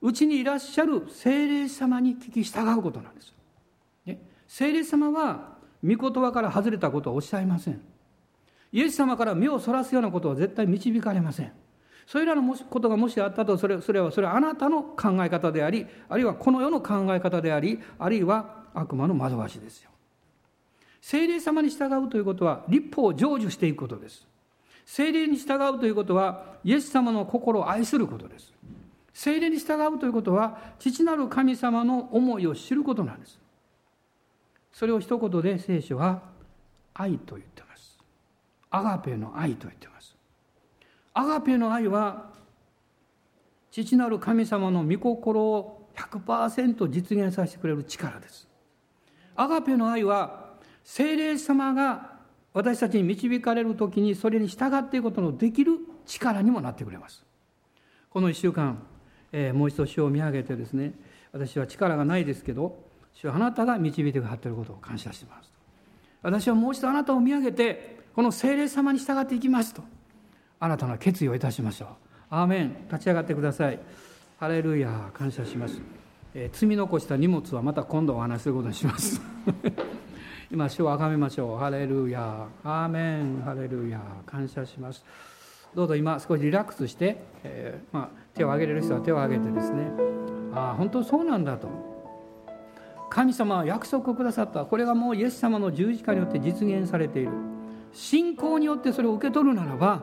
[0.00, 3.34] うちにいらっしゃる聖霊様に聞き従うことなんです、
[4.06, 7.82] ね、聖霊様は御言葉から外れたことはおっしゃいません。
[8.72, 11.52] イエス様から目をそらすようなことは絶対導かれません。
[12.08, 19.90] それらのもしことがもしあったとそれそれはそれはあなたの考え方でありあるいはこの世の考え方でありあるいは悪魔の惑わしですよ。
[21.02, 24.26] 精霊様に従うということは立法を成就していくことです。
[24.86, 28.54] 精霊に従うということはイエス様の心を愛することです。
[29.12, 33.38] 精霊に従うということは父なる神様の思いを知ることなんです。
[34.72, 36.22] それを一言で聖書は
[36.94, 37.98] 愛と言ってます。
[38.70, 40.17] アガペの愛と言ってます。
[41.18, 42.30] アガペの愛は
[43.72, 48.46] 父なる神様の御心を100%実現させてくれる力です。
[49.34, 50.52] アガペの愛は
[50.84, 52.12] 精霊様が
[52.52, 55.72] 私たちに導かれる時にそれに従っていくことのできる
[56.06, 57.24] 力にもなってくれます。
[58.10, 58.80] この1週間、
[59.32, 60.92] えー、もう一度主を見上げてですね
[61.32, 62.78] 私は力がないですけど
[63.12, 65.50] 主はあなたが導いてくださっていることを感謝しています
[66.22, 69.97] 私はもう一度あなたを見上げてこの精霊様に従っていきますと。
[70.60, 71.88] 新たな決意をいたしましょう。
[72.30, 72.86] アーメン。
[72.90, 73.78] 立ち上がってください。
[74.38, 75.80] ハレルヤ感謝します、
[76.32, 79.20] えー、積み残した荷物はまた今度お話することにします。
[80.50, 81.58] 今主をあがめましょう。
[81.58, 83.42] ハレルヤアーメン。
[83.42, 85.04] ハレルヤ感謝します。
[85.74, 89.90] どうぞ今少しリラックスして、えー、まあ、手を挙げれる人は手を挙げてですね。
[90.54, 91.68] ああ本当そうなんだと。
[93.10, 94.64] 神様は約束をくださった。
[94.64, 97.30] これがもうイエス様の十字架によって実現されている。
[97.92, 100.02] 信仰によってそれを受け取るならば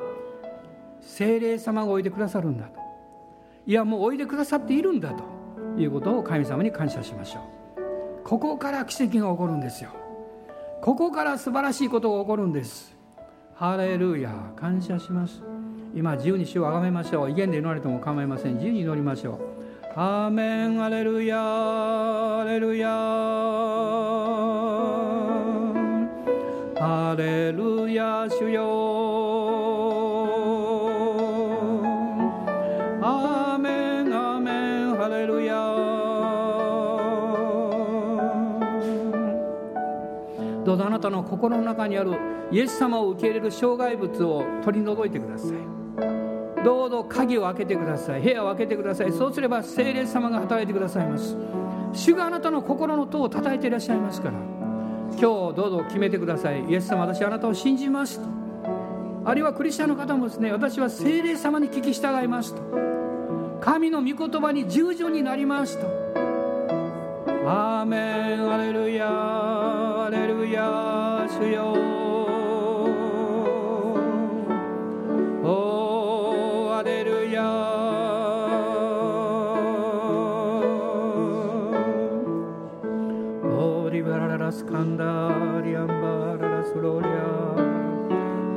[1.05, 2.79] 精霊様がおいでくださるんだと。
[3.65, 5.35] いやもうおいでくださっているんだと。
[5.77, 7.43] いうことを神様に感謝しましょう。
[8.23, 9.91] ここから奇跡が起こるんですよ。
[10.81, 12.95] ここから素晴らしいことが起こるんです。
[13.55, 14.31] ハレルヤ。
[14.55, 15.41] 感謝します。
[15.93, 17.31] 今自由に主をあがめましょう。
[17.31, 18.55] 威厳で祈られても構いません。
[18.55, 19.39] 自由に祈りましょう。
[19.95, 20.83] アーメン。
[20.83, 22.39] アレルヤ。
[22.41, 22.89] アレルヤ。
[26.79, 28.27] ハレルヤ。
[28.29, 29.34] 主よ。
[40.95, 42.13] なたの心の中にある
[42.51, 45.51] イエス様を受け入れる障害物を取り除いてください。
[46.63, 48.21] どうぞ鍵を開けてください。
[48.21, 49.11] 部屋を開けてください。
[49.11, 51.35] そうすれば聖霊様が働いてくださいます。
[51.93, 54.35] 主があなたの心の塔を叩いていらっしゃいますから。
[55.11, 56.63] 今日どうぞ決めてください。
[56.65, 58.27] イエス様私あなたを信じますと。
[59.25, 62.61] あるいはクリスチャンの方もですね私は聖霊様に聞き従いますと。
[63.59, 66.14] 神の御言葉に従順になりますと。
[67.47, 71.75] アーメンアレルヤハレルヤ主よ
[75.43, 77.43] おハレルヤ
[83.43, 85.03] オリバラララスカンダ
[85.63, 85.93] リアンバ
[86.43, 87.11] ララスロリア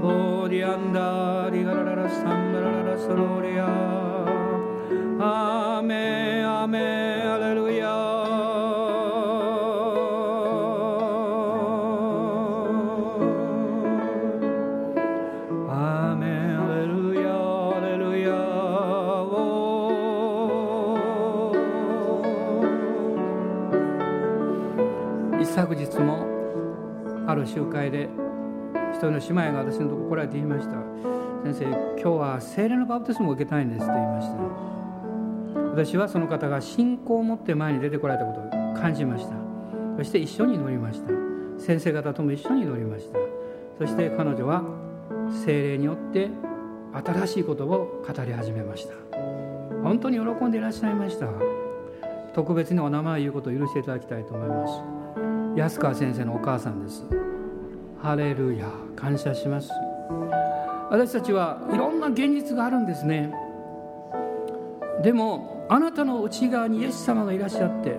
[0.03, 3.67] オリアンダリガラララサンダラララスロリア
[5.21, 7.08] アーメンアーメン
[27.39, 28.09] る集会で
[28.93, 30.77] 一人の姉妹が私のところ来られて言いました。
[31.45, 34.35] 先生今日は精霊のバプテスマを受けたいんですと言いました。
[35.71, 39.35] 私はその方が信仰を持って前に出てこられたことを感じました。
[39.97, 41.13] そして一緒に祈りました。
[41.59, 43.19] 先生方とも一緒に祈りました。
[43.79, 44.63] そして彼女は
[45.45, 46.31] 精霊によって
[46.93, 48.95] 新しいことを語り始めました。
[49.83, 51.29] 本当に喜んでいらっしゃいました。
[52.35, 54.83] 特別にお名前を言うことを許していただきたいと思います。
[55.57, 57.05] 安川先生のお母さんです。
[58.01, 59.71] ハレルヤ感謝します。
[60.91, 63.33] 私たちはいろんな現実があるんですね。
[65.03, 67.99] でもあなたの内側にイエス様がいらっしゃって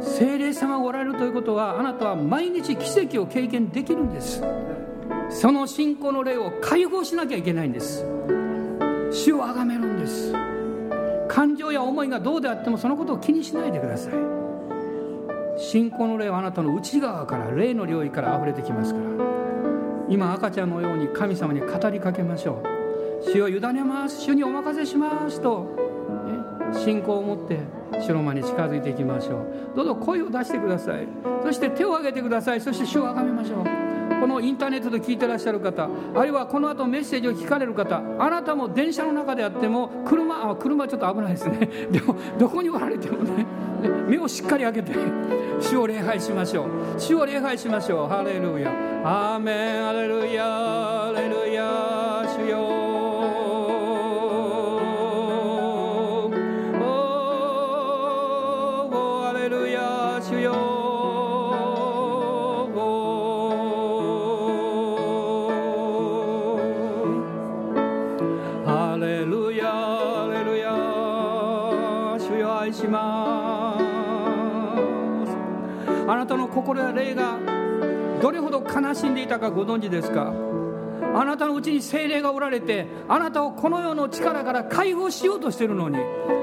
[0.00, 4.42] 精霊様がおられるということはあなたは毎日奇跡を経験できるんです。
[5.30, 8.04] その信仰の霊を解放しなきゃいけないんです。
[9.10, 10.32] 主を崇めるんです。
[11.28, 14.41] 感情や思いがどうであってもそのことを気にしないでください。
[15.56, 19.06] 信仰の霊はあなたの内側から霊の領域から溢れてきますから。
[20.08, 23.30] 今赤ちゃんのように神様に語りかけましょう。
[23.32, 24.20] 主を委ねます。
[24.20, 25.64] 主にお任せしますと、
[26.72, 27.60] ね、信仰を持って
[28.00, 29.38] 主の間に近づいていきましょ
[29.72, 29.76] う。
[29.76, 31.06] どうぞ声を出してください。
[31.44, 32.60] そして手を挙げてください。
[32.60, 33.81] そして主をあがめましょう。
[34.22, 41.68] このインターネットで聞いてらっしゃる方あるいはこの後メッセージを聞かれる方あなたも電車の中であっても車あ車ちょっと危ないですね。
[41.90, 43.44] でもどこにおられてもね
[44.06, 44.92] 目をしっかり開けて
[45.58, 47.00] 主を礼拝しましょう。
[47.00, 48.06] 主を礼拝しましょう。
[48.06, 48.70] ハレルヤ。
[49.04, 49.84] アーメン。
[49.86, 50.44] ハレルヤ。
[50.44, 51.91] ハレルヤ。
[76.52, 77.38] 心や霊が
[78.20, 80.32] どれほど悲しんでいたかご存知ですか？
[81.14, 85.98] あなたのうちに精霊がおられてあなたをこの世の力から解放しようとしてるのに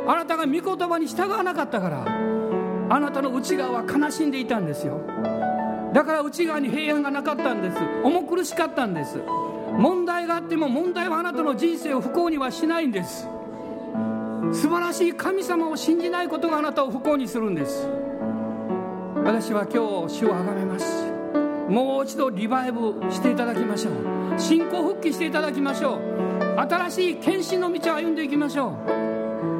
[0.07, 4.99] あなたが御言葉に従わなかったからあなたの内側は悲しんでいたんですよ。
[5.94, 7.77] だから内側に平安がなかったんです。
[8.03, 9.19] 重苦しかったんです。
[9.77, 13.27] 問題があっても問題はあなたの人生を不幸にはしないんです。
[14.52, 17.88] 素晴らしい神様を信じないことがあなたを不幸にするんです。
[19.30, 21.06] 私は今日主をあがめます。
[21.70, 24.40] もう一度リバイブしていただきましょう。
[24.40, 26.60] 信仰復帰していただきましょう。
[26.60, 28.74] 新しい献身の道を歩んでいきましょ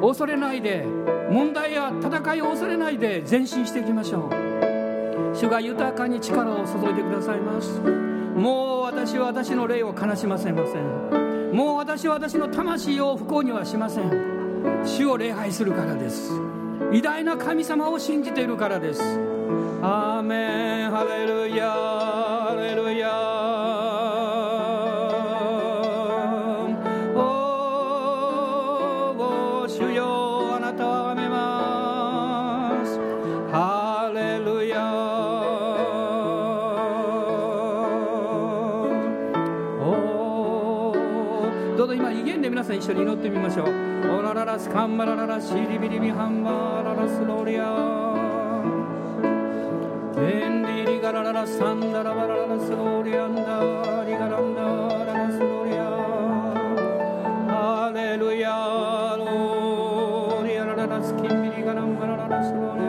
[0.00, 0.84] 恐れないで
[1.30, 5.36] 問題や戦いを恐れないで前進していきましょう。
[5.36, 7.78] 主が豊かに力を注いでくださいます。
[7.78, 11.54] もう私は私の霊を悲しませません。
[11.54, 14.82] もう私は私の魂を不幸にはしません。
[14.84, 16.32] 主を礼拝するからです。
[16.92, 19.29] 偉大な神様を信じているからです。
[19.82, 23.10] アーメンハレルヤハレルヤ
[27.14, 32.98] おー主よあなたをあがめます。
[33.50, 34.92] ハレルヤ
[39.82, 40.94] お
[41.76, 43.68] どうぞ今威厳で皆さん一緒に祈ってみましょう。
[44.18, 48.09] オラララスカンバラララシリビリビハンバララスローリア。
[50.22, 53.42] エンリリガラララサンダラバラララスローリアンダ
[54.04, 54.60] リガランダ
[55.06, 55.84] ララスローリア
[57.48, 58.50] ハレルヤ
[59.16, 62.82] ローリアラララスキンビリガランバラララスローリ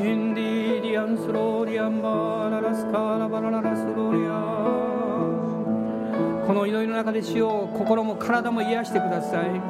[0.00, 4.30] アエンリリアンスローリアンバララスカラバラララスローリア
[6.46, 9.60] この祈りの中で主を心も体も癒してください。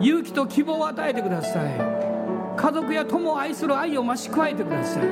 [0.00, 1.97] 勇気と希望を与えてください。
[2.58, 5.04] 家族や友を愛する愛を増し加えてください。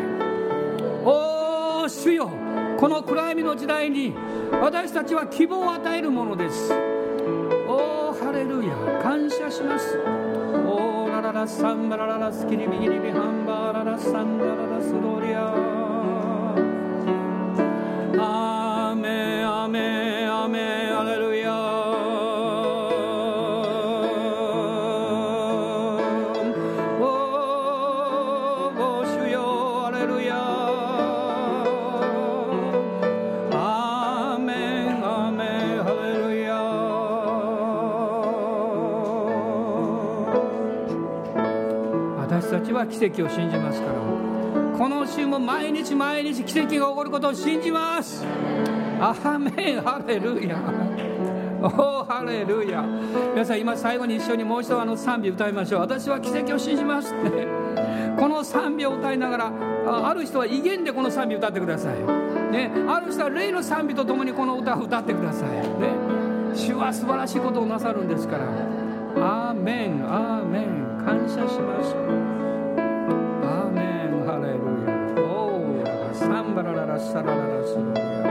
[1.04, 2.28] おー主よ。
[2.76, 4.12] この暗闇の時代に
[4.60, 6.72] 私たちは希望を与えるものです。
[7.68, 8.74] おーハレルヤ。
[9.00, 9.96] 感謝します。
[10.66, 15.54] おーラララサンバラララスキリビギリビハンバララサンダララスロリア。
[42.98, 43.92] 奇跡を信じますから。
[44.78, 48.24] この週も毎日毎日奇跡が起こることを信じます。
[48.98, 49.82] アーメン。
[49.82, 50.56] ハレルヤ。
[51.62, 52.82] おーハレルヤ。
[53.34, 55.80] 皆さん今最後に一緒にもう一度あの賛美歌いましょう。
[55.82, 57.46] 私は奇跡を信じますって。
[58.18, 59.52] この賛美を歌いながら
[59.86, 61.98] あある人は威厳でこの賛美歌ってください、
[62.50, 65.66] ね、ある人は霊の賛美とともにこの歌を歌ってください、ね、
[66.54, 68.46] 主は素晴らしいことをなさるんですから。
[69.18, 70.04] アーメン。
[70.04, 70.86] アーメン。
[71.04, 72.25] 感謝します。
[76.98, 78.25] ン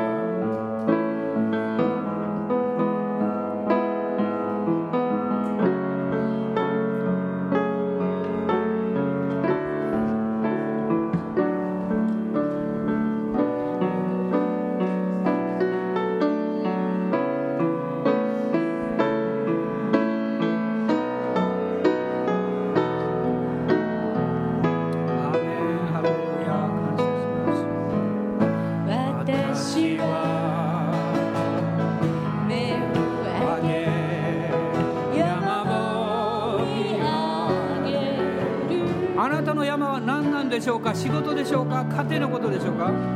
[40.66, 40.96] しょうか？
[40.96, 41.86] 仕事でしょうか？
[41.86, 43.15] 家庭のことでしょうか？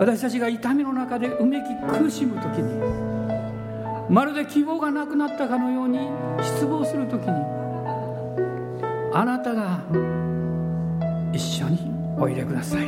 [0.00, 2.72] 私たちが痛みの中でうめき苦しむ時に
[4.08, 5.98] まるで希望がなくなったかのように
[6.40, 7.28] 失望する時に
[9.12, 9.82] あなたが
[11.34, 12.86] 一緒においでください。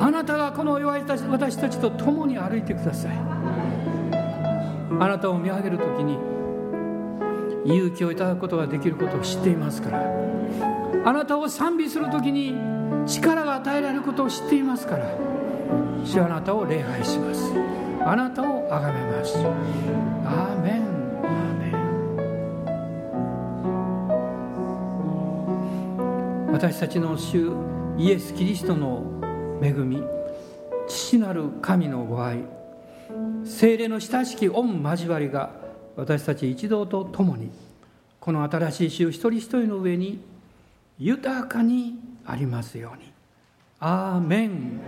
[0.00, 3.16] あなたがこの弱い私たちと共に歩いてください。
[5.00, 6.16] あなたを見上げる時に
[7.64, 10.04] 勇気をいただくことができることを知っていますから。
[11.04, 12.54] あなたを賛美する時に
[13.04, 15.06] 力が与えられることを知っていますから。
[16.04, 17.52] 主あなたを礼拝します。
[18.04, 19.36] あなたを崇めます。
[19.38, 20.82] アーメン。
[26.52, 27.50] 私たちの主
[27.98, 29.02] イエス・キリストの
[29.62, 30.00] 恵み
[30.86, 32.44] 父なる神のご愛
[33.44, 35.50] 精霊の親しき御交わりが
[35.96, 37.50] 私たち一同と共に
[38.20, 40.20] この新しい週一人一人の上に
[40.98, 43.10] 豊かにありますように。
[43.80, 44.80] アーメン。